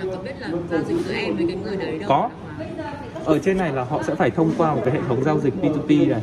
nó 0.06 0.12
có 0.12 0.18
biết 0.24 0.32
là 0.40 0.48
giao 0.72 0.80
dịch 0.88 0.96
giữa 1.08 1.14
em 1.14 1.36
với 1.36 1.46
cái 1.48 1.56
người 1.56 1.76
đấy 1.78 2.00
đâu 2.00 2.10
Có. 2.10 2.30
ở 3.26 3.40
trên 3.40 3.58
này 3.58 3.74
là 3.74 3.84
họ 3.84 4.04
sẽ 4.04 4.16
phải 4.16 4.30
thông 4.32 4.52
qua 4.58 4.76
một 4.76 4.82
cái 4.86 4.94
hệ 4.94 5.00
thống 5.08 5.24
giao 5.24 5.40
dịch 5.40 5.54
P2P 5.62 6.10
này 6.10 6.22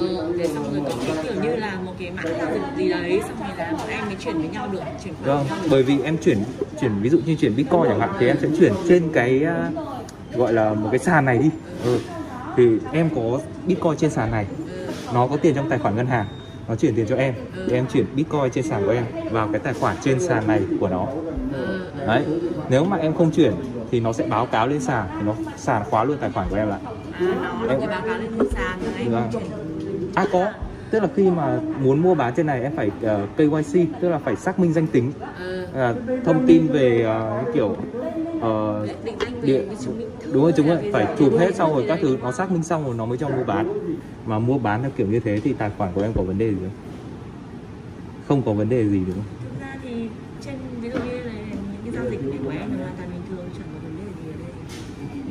ờ, 0.00 0.32
thế 0.38 0.46
xong 0.46 0.64
rồi 0.74 0.82
có 0.84 0.92
cái 1.14 1.24
kiểu 1.24 1.42
như 1.42 1.56
là 1.56 1.78
một 1.84 1.92
cái 1.98 2.10
mã 2.10 2.22
giao 2.38 2.50
dịch 2.54 2.62
gì 2.76 2.88
đấy 2.90 3.20
xong 3.28 3.36
rồi 3.40 3.56
là 3.58 3.72
bọn 3.78 3.88
em 3.88 4.06
mới 4.06 4.14
chuyển 4.18 4.38
với 4.38 4.48
nhau 4.48 4.68
được 4.72 4.80
chuyển 5.04 5.14
Vâng, 5.24 5.36
với 5.38 5.46
nhau 5.48 5.58
được. 5.62 5.68
bởi 5.70 5.82
vì 5.82 6.00
em 6.02 6.18
chuyển 6.18 6.38
chuyển 6.80 6.92
ví 7.02 7.08
dụ 7.10 7.18
như 7.26 7.36
chuyển 7.36 7.56
Bitcoin 7.56 7.82
chẳng 7.88 8.00
hạn 8.00 8.10
thì 8.20 8.26
em 8.26 8.36
sẽ 8.42 8.48
chuyển 8.58 8.72
trên 8.88 9.02
cái 9.12 9.44
à, 9.44 9.70
gọi 10.34 10.52
là 10.52 10.74
một 10.74 10.88
cái 10.92 10.98
sàn 10.98 11.24
này 11.24 11.38
đi. 11.38 11.50
Ừ. 11.84 11.98
Thì 12.56 12.64
em 12.92 13.10
có 13.14 13.40
Bitcoin 13.66 13.96
trên 13.96 14.10
sàn 14.10 14.30
này, 14.30 14.46
nó 15.14 15.26
có 15.26 15.36
tiền 15.36 15.54
trong 15.54 15.68
tài 15.70 15.78
khoản 15.78 15.96
ngân 15.96 16.06
hàng, 16.06 16.26
nó 16.68 16.74
chuyển 16.76 16.94
tiền 16.94 17.06
cho 17.08 17.16
em, 17.16 17.34
thì 17.66 17.72
em 17.74 17.86
chuyển 17.92 18.06
Bitcoin 18.16 18.50
trên 18.52 18.64
sàn 18.64 18.82
của 18.86 18.90
em 18.92 19.04
vào 19.30 19.48
cái 19.52 19.60
tài 19.64 19.74
khoản 19.74 19.96
trên 20.02 20.20
sàn 20.20 20.46
này 20.46 20.60
của 20.80 20.88
nó. 20.88 21.06
ờ. 21.52 21.79
Đấy, 22.10 22.24
nếu 22.70 22.84
mà 22.84 22.96
em 22.96 23.14
không 23.14 23.30
chuyển 23.30 23.52
thì 23.90 24.00
nó 24.00 24.12
sẽ 24.12 24.26
báo 24.26 24.46
cáo 24.46 24.68
lên 24.68 24.80
sàn, 24.80 25.06
thì 25.18 25.26
nó 25.26 25.34
sàn 25.56 25.82
khóa 25.90 26.04
luôn 26.04 26.16
tài 26.20 26.30
khoản 26.30 26.46
của 26.50 26.56
em 26.56 26.68
lại. 26.68 26.80
à, 27.18 27.54
nó 27.62 27.68
Em- 27.68 27.80
báo 27.90 28.02
cáo 28.06 28.18
lên 28.18 28.30
sàn 28.54 28.78
rồi 28.84 28.92
em 28.98 29.10
Vâng. 29.10 29.30
chuyển. 29.32 29.46
À 30.14 30.26
có, 30.32 30.52
tức 30.90 31.00
là 31.02 31.08
khi 31.16 31.30
mà 31.30 31.60
muốn 31.82 32.02
mua 32.02 32.14
bán 32.14 32.34
trên 32.36 32.46
này 32.46 32.62
em 32.62 32.72
phải 32.76 32.86
uh, 32.88 33.36
KYC, 33.36 33.86
tức 34.00 34.08
là 34.08 34.18
phải 34.18 34.36
xác 34.36 34.58
minh 34.58 34.72
danh 34.72 34.86
tính, 34.86 35.12
ờ, 35.74 35.90
à, 35.90 35.94
thông 36.24 36.46
tin 36.46 36.68
về 36.68 37.04
à, 37.04 37.42
kiểu 37.54 37.76
ờ, 38.40 38.80
về 38.80 38.94
địa 39.42 39.62
đúng 40.32 40.42
rồi 40.42 40.52
chúng 40.56 40.68
rồi 40.68 40.78
phải 40.92 41.06
chụp 41.18 41.32
hết 41.38 41.54
xong 41.54 41.74
rồi 41.74 41.84
các 41.88 41.98
thứ 42.02 42.18
nó 42.22 42.32
xác 42.32 42.50
minh 42.50 42.62
xong 42.62 42.84
rồi 42.84 42.94
nó 42.94 43.06
mới 43.06 43.18
cho 43.18 43.28
mua 43.28 43.44
bán. 43.44 43.66
Mà 44.26 44.38
mua 44.38 44.58
bán 44.58 44.82
theo 44.82 44.90
kiểu 44.96 45.06
như 45.06 45.20
thế 45.20 45.40
thì 45.44 45.52
tài 45.52 45.70
khoản 45.78 45.92
của 45.94 46.02
em 46.02 46.12
có 46.16 46.22
vấn 46.22 46.38
đề 46.38 46.50
gì 46.50 46.56
không? 46.62 46.70
Không 48.28 48.42
có 48.46 48.52
vấn 48.52 48.68
đề 48.68 48.88
gì 48.88 49.04
đúng 49.06 49.14
không 49.16 49.39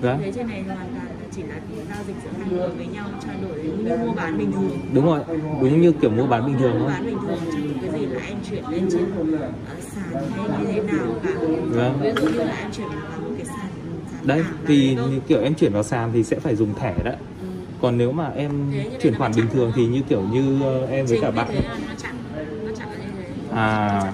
Dạ. 0.04 0.18
thế 0.24 0.32
trên 0.36 0.48
này 0.48 0.62
hoàn 0.62 0.78
toàn 0.78 1.08
chỉ 1.36 1.44
là 1.44 1.56
giao 1.90 2.04
dịch 2.08 2.16
giữa 2.24 2.30
hai 2.40 2.48
người 2.52 2.68
với 2.70 2.88
nhau 2.88 3.06
trao 3.26 3.36
đổi 3.42 3.64
như 3.64 3.98
mua 4.06 4.14
bán 4.14 4.38
bình 4.38 4.52
thường. 4.52 4.80
Đúng 4.94 5.06
rồi 5.06 5.20
đúng 5.62 5.82
như 5.82 5.92
kiểu 6.02 6.10
mua 6.12 6.28
bán 6.28 6.46
bình 6.46 6.58
thường 6.60 6.80
mua 6.80 6.88
bán 6.88 7.06
bình 7.06 7.18
thường 7.22 7.38
chẳng 7.52 7.66
có 7.82 7.92
cái 7.92 8.00
gì 8.00 8.06
là 8.06 8.22
em 8.28 8.38
chuyển 8.50 8.64
lên 8.72 8.88
trên 8.92 9.06
ờ, 9.40 9.52
sàn 9.82 10.32
hay 10.50 10.66
như 10.66 10.74
thế 10.74 10.82
nào 10.82 11.08
cả. 11.24 11.30
Vâng. 11.70 12.00
ví 12.02 12.12
dụ 12.22 12.28
như 12.30 12.40
là 12.44 12.56
em 12.56 12.72
chuyển 12.72 12.88
vào 12.90 13.20
một 13.22 13.30
cái 13.38 13.46
sàn, 13.46 13.56
sàn 14.12 14.28
đấy 14.28 14.44
thì 14.68 14.96
như 14.96 15.20
kiểu 15.28 15.42
em 15.42 15.56
chuyển 15.56 15.74
vào 15.74 15.84
sàn 15.84 16.10
thì 16.14 16.24
sẽ 16.24 16.40
phải 16.40 16.56
dùng 16.56 16.76
thẻ 16.76 16.94
đấy. 17.04 17.16
Ừ. 17.42 17.48
còn 17.82 17.98
nếu 17.98 18.12
mà 18.12 18.30
em 18.36 18.72
chuyển 19.02 19.16
khoản 19.16 19.32
bình 19.36 19.48
thường 19.54 19.72
thì 19.76 19.88
như 19.88 20.02
kiểu 20.10 20.22
như 20.22 20.62
ờ, 20.64 20.86
em 20.88 21.06
với 21.06 21.20
cả 21.22 21.32
bạn. 21.32 21.48
thế 21.50 21.62
là 21.62 21.78
nó 21.88 21.94
chặn 21.98 22.16
nó 22.66 22.72
chặn 22.78 22.88
là 22.92 22.96
như 22.98 23.12
thế. 23.18 23.56
À. 23.56 24.14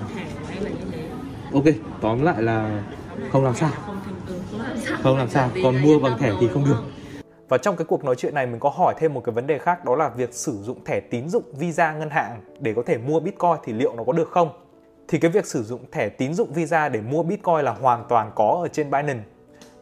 ok 1.53 1.63
tóm 2.01 2.21
lại 2.23 2.41
là 2.43 2.83
không 3.31 3.43
làm 3.43 3.55
sao 3.55 3.71
không, 4.27 4.59
làm 4.61 4.77
sao 4.77 4.97
không 5.03 5.17
làm 5.17 5.29
sao 5.29 5.49
còn 5.63 5.81
mua 5.81 5.99
bằng 5.99 6.17
thẻ 6.17 6.31
thì 6.39 6.47
không 6.47 6.65
được 6.65 6.83
và 7.49 7.57
trong 7.57 7.75
cái 7.75 7.85
cuộc 7.85 8.03
nói 8.03 8.15
chuyện 8.15 8.35
này, 8.35 8.47
mình 8.47 8.59
có 8.59 8.69
hỏi 8.69 8.93
thêm 8.97 9.13
một 9.13 9.21
cái 9.23 9.33
vấn 9.33 9.47
đề 9.47 9.57
khác, 9.57 9.85
đó 9.85 9.95
là 9.95 10.09
việc 10.09 10.33
sử 10.33 10.51
dụng 10.51 10.83
thẻ 10.83 10.99
tín 10.99 11.29
dụng 11.29 11.43
Visa 11.53 11.93
ngân 11.93 12.09
hàng 12.09 12.41
để 12.59 12.73
có 12.75 12.83
thể 12.85 12.97
mua 12.97 13.19
Bitcoin 13.19 13.55
thì 13.63 13.73
liệu 13.73 13.93
nó 13.95 14.03
có 14.03 14.13
được 14.13 14.29
không? 14.29 14.49
Thì 15.07 15.19
cái 15.19 15.31
việc 15.31 15.45
sử 15.45 15.63
dụng 15.63 15.81
thẻ 15.91 16.09
tín 16.09 16.33
dụng 16.33 16.53
Visa 16.53 16.89
để 16.89 17.01
mua 17.01 17.23
Bitcoin 17.23 17.65
là 17.65 17.71
hoàn 17.71 18.05
toàn 18.09 18.31
có 18.35 18.59
ở 18.63 18.67
trên 18.67 18.91
Binance. 18.91 19.23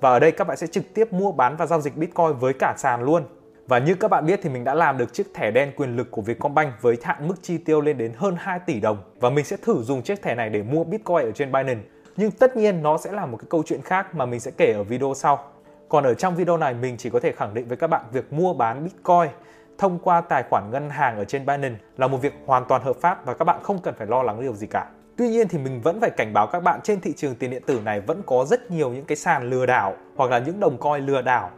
Và 0.01 0.09
ở 0.09 0.19
đây 0.19 0.31
các 0.31 0.47
bạn 0.47 0.57
sẽ 0.57 0.67
trực 0.67 0.93
tiếp 0.93 1.13
mua 1.13 1.31
bán 1.31 1.57
và 1.57 1.65
giao 1.65 1.81
dịch 1.81 1.97
Bitcoin 1.97 2.33
với 2.39 2.53
cả 2.53 2.75
sàn 2.77 3.03
luôn. 3.03 3.23
Và 3.67 3.79
như 3.79 3.95
các 3.95 4.07
bạn 4.07 4.25
biết 4.25 4.39
thì 4.43 4.49
mình 4.49 4.63
đã 4.63 4.73
làm 4.73 4.97
được 4.97 5.13
chiếc 5.13 5.33
thẻ 5.33 5.51
đen 5.51 5.71
quyền 5.75 5.95
lực 5.95 6.11
của 6.11 6.21
Vietcombank 6.21 6.81
với 6.81 6.97
hạn 7.03 7.27
mức 7.27 7.35
chi 7.41 7.57
tiêu 7.57 7.81
lên 7.81 7.97
đến 7.97 8.11
hơn 8.15 8.35
2 8.39 8.59
tỷ 8.59 8.79
đồng 8.79 8.97
và 9.19 9.29
mình 9.29 9.45
sẽ 9.45 9.57
thử 9.61 9.83
dùng 9.83 10.01
chiếc 10.01 10.21
thẻ 10.21 10.35
này 10.35 10.49
để 10.49 10.63
mua 10.63 10.83
Bitcoin 10.83 11.25
ở 11.25 11.31
trên 11.31 11.51
Binance. 11.51 11.81
Nhưng 12.17 12.31
tất 12.31 12.57
nhiên 12.57 12.83
nó 12.83 12.97
sẽ 12.97 13.11
là 13.11 13.25
một 13.25 13.37
cái 13.37 13.47
câu 13.49 13.63
chuyện 13.65 13.81
khác 13.81 14.15
mà 14.15 14.25
mình 14.25 14.39
sẽ 14.39 14.51
kể 14.57 14.73
ở 14.73 14.83
video 14.83 15.13
sau. 15.15 15.43
Còn 15.89 16.03
ở 16.03 16.13
trong 16.13 16.35
video 16.35 16.57
này, 16.57 16.73
mình 16.73 16.97
chỉ 16.97 17.09
có 17.09 17.19
thể 17.19 17.31
khẳng 17.31 17.53
định 17.53 17.67
với 17.67 17.77
các 17.77 17.87
bạn 17.87 18.01
việc 18.11 18.33
mua 18.33 18.53
bán 18.53 18.83
Bitcoin 18.83 19.29
thông 19.77 19.99
qua 19.99 20.21
tài 20.21 20.43
khoản 20.49 20.71
ngân 20.71 20.89
hàng 20.89 21.17
ở 21.17 21.25
trên 21.25 21.45
Binance 21.45 21.79
là 21.97 22.07
một 22.07 22.17
việc 22.17 22.33
hoàn 22.45 22.65
toàn 22.65 22.81
hợp 22.81 22.95
pháp 23.01 23.25
và 23.25 23.33
các 23.33 23.45
bạn 23.45 23.59
không 23.63 23.79
cần 23.79 23.93
phải 23.97 24.07
lo 24.07 24.23
lắng 24.23 24.41
điều 24.41 24.53
gì 24.53 24.67
cả. 24.67 24.85
Tuy 25.17 25.27
nhiên 25.29 25.47
thì 25.47 25.57
mình 25.57 25.81
vẫn 25.81 26.01
phải 26.01 26.09
cảnh 26.09 26.33
báo 26.33 26.47
các 26.47 26.63
bạn 26.63 26.79
trên 26.83 27.01
thị 27.01 27.13
trường 27.17 27.35
tiền 27.35 27.51
điện 27.51 27.63
tử 27.65 27.81
này 27.85 28.01
vẫn 28.01 28.21
có 28.25 28.45
rất 28.45 28.71
nhiều 28.71 28.91
những 28.91 29.05
cái 29.05 29.15
sàn 29.15 29.49
lừa 29.49 29.65
đảo 29.65 29.95
hoặc 30.15 30.31
là 30.31 30.39
những 30.39 30.59
đồng 30.59 30.77
coin 30.77 31.05
lừa 31.05 31.21
đảo. 31.21 31.49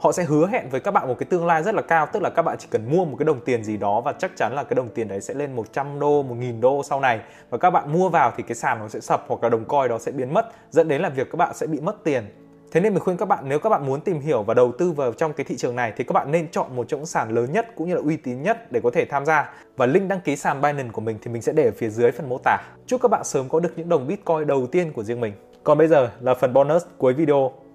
Họ 0.00 0.12
sẽ 0.12 0.24
hứa 0.24 0.46
hẹn 0.46 0.68
với 0.70 0.80
các 0.80 0.90
bạn 0.90 1.08
một 1.08 1.14
cái 1.18 1.26
tương 1.30 1.46
lai 1.46 1.62
rất 1.62 1.74
là 1.74 1.82
cao, 1.82 2.06
tức 2.12 2.22
là 2.22 2.30
các 2.30 2.42
bạn 2.42 2.56
chỉ 2.58 2.68
cần 2.70 2.90
mua 2.90 3.04
một 3.04 3.16
cái 3.18 3.24
đồng 3.24 3.40
tiền 3.40 3.64
gì 3.64 3.76
đó 3.76 4.00
và 4.00 4.12
chắc 4.12 4.30
chắn 4.36 4.52
là 4.54 4.64
cái 4.64 4.74
đồng 4.74 4.88
tiền 4.88 5.08
đấy 5.08 5.20
sẽ 5.20 5.34
lên 5.34 5.56
100 5.56 5.98
đô, 6.00 6.22
1000 6.22 6.60
đô 6.60 6.82
sau 6.82 7.00
này 7.00 7.20
và 7.50 7.58
các 7.58 7.70
bạn 7.70 7.92
mua 7.92 8.08
vào 8.08 8.32
thì 8.36 8.42
cái 8.42 8.54
sàn 8.54 8.78
nó 8.78 8.88
sẽ 8.88 9.00
sập 9.00 9.24
hoặc 9.28 9.42
là 9.42 9.48
đồng 9.48 9.64
coin 9.64 9.88
đó 9.88 9.98
sẽ 9.98 10.12
biến 10.12 10.34
mất, 10.34 10.46
dẫn 10.70 10.88
đến 10.88 11.02
là 11.02 11.08
việc 11.08 11.30
các 11.30 11.36
bạn 11.36 11.54
sẽ 11.54 11.66
bị 11.66 11.80
mất 11.80 12.04
tiền. 12.04 12.24
Thế 12.72 12.80
nên 12.80 12.94
mình 12.94 13.02
khuyên 13.02 13.16
các 13.16 13.28
bạn 13.28 13.44
nếu 13.48 13.58
các 13.58 13.70
bạn 13.70 13.86
muốn 13.86 14.00
tìm 14.00 14.20
hiểu 14.20 14.42
và 14.42 14.54
đầu 14.54 14.72
tư 14.78 14.92
vào 14.92 15.12
trong 15.12 15.32
cái 15.32 15.44
thị 15.44 15.56
trường 15.56 15.76
này 15.76 15.92
thì 15.96 16.04
các 16.04 16.12
bạn 16.12 16.30
nên 16.30 16.50
chọn 16.50 16.76
một 16.76 16.88
trong 16.88 17.00
những 17.00 17.06
sàn 17.06 17.30
lớn 17.30 17.52
nhất 17.52 17.66
cũng 17.76 17.88
như 17.88 17.94
là 17.94 18.00
uy 18.04 18.16
tín 18.16 18.42
nhất 18.42 18.72
để 18.72 18.80
có 18.84 18.90
thể 18.90 19.04
tham 19.04 19.24
gia. 19.24 19.52
Và 19.76 19.86
link 19.86 20.08
đăng 20.08 20.20
ký 20.20 20.36
sàn 20.36 20.62
Binance 20.62 20.92
của 20.92 21.00
mình 21.00 21.18
thì 21.22 21.30
mình 21.30 21.42
sẽ 21.42 21.52
để 21.52 21.64
ở 21.64 21.72
phía 21.76 21.88
dưới 21.88 22.12
phần 22.12 22.28
mô 22.28 22.38
tả. 22.44 22.58
Chúc 22.86 23.02
các 23.02 23.10
bạn 23.10 23.24
sớm 23.24 23.48
có 23.48 23.60
được 23.60 23.72
những 23.76 23.88
đồng 23.88 24.06
Bitcoin 24.06 24.46
đầu 24.46 24.66
tiên 24.66 24.92
của 24.92 25.02
riêng 25.02 25.20
mình. 25.20 25.32
Còn 25.64 25.78
bây 25.78 25.88
giờ 25.88 26.10
là 26.20 26.34
phần 26.34 26.52
bonus 26.52 26.82
cuối 26.98 27.12
video. 27.12 27.67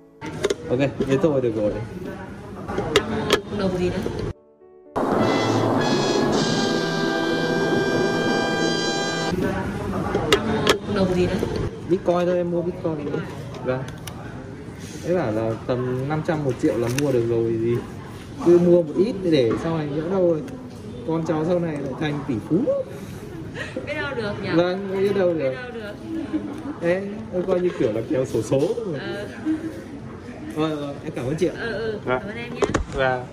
Ok, 0.74 0.80
thế 1.08 1.18
thôi 1.22 1.42
được 1.42 1.56
rồi. 1.56 1.72
đồng 3.60 3.78
gì 3.78 3.90
đấy 3.90 4.00
mua 10.88 10.96
đồng 10.96 11.14
gì 11.16 11.26
đấy 11.28 11.36
Bitcoin 11.90 12.26
thôi 12.26 12.38
em 12.38 12.52
mua 12.52 12.62
Bitcoin 12.62 13.06
nữa. 13.06 13.20
Vâng. 13.66 13.84
Thế 15.04 15.16
bảo 15.16 15.32
là 15.32 15.52
tầm 15.68 16.10
500 16.10 16.44
một 16.44 16.52
triệu 16.62 16.78
là 16.78 16.88
mua 17.02 17.12
được 17.12 17.26
rồi 17.30 17.54
gì. 17.62 17.76
Cứ 18.46 18.60
mua 18.60 18.82
một 18.84 18.94
ít 18.98 19.16
để 19.24 19.52
sau 19.64 19.78
này 19.78 19.88
nhỡ 19.96 20.10
đâu 20.10 20.30
rồi 20.32 20.42
con 21.08 21.26
cháu 21.28 21.46
sau 21.46 21.60
này 21.60 21.74
lại 21.82 21.94
thành 22.00 22.20
tỷ 22.28 22.34
phú. 22.50 22.56
biết 23.88 23.94
đâu 23.96 24.12
được 24.16 24.32
nhỉ 24.44 24.50
Vâng, 24.56 24.88
biết 25.02 25.16
đâu 25.18 25.34
biết 25.34 25.40
được. 25.40 25.54
đâu 25.54 25.72
được 25.74 25.94
Đấy, 26.82 27.02
tôi 27.34 27.44
coi 27.48 27.60
như 27.60 27.70
kiểu 27.80 27.94
là 27.94 28.02
kéo 28.10 28.26
sổ 28.26 28.42
số. 28.42 28.60
ờ 29.00 29.28
Vâng, 30.56 30.80
vâng, 30.80 30.96
em 31.04 31.12
cảm 31.16 31.26
ơn 31.26 31.36
chị 31.36 31.48
ạ. 31.48 31.54
ờ 31.60 31.72
ừ, 31.74 32.00
Dạ. 32.08 32.20
cảm 32.20 32.30
ơn 32.30 32.38
em 32.38 32.54
nhé 32.54 32.62
Và 32.94 33.24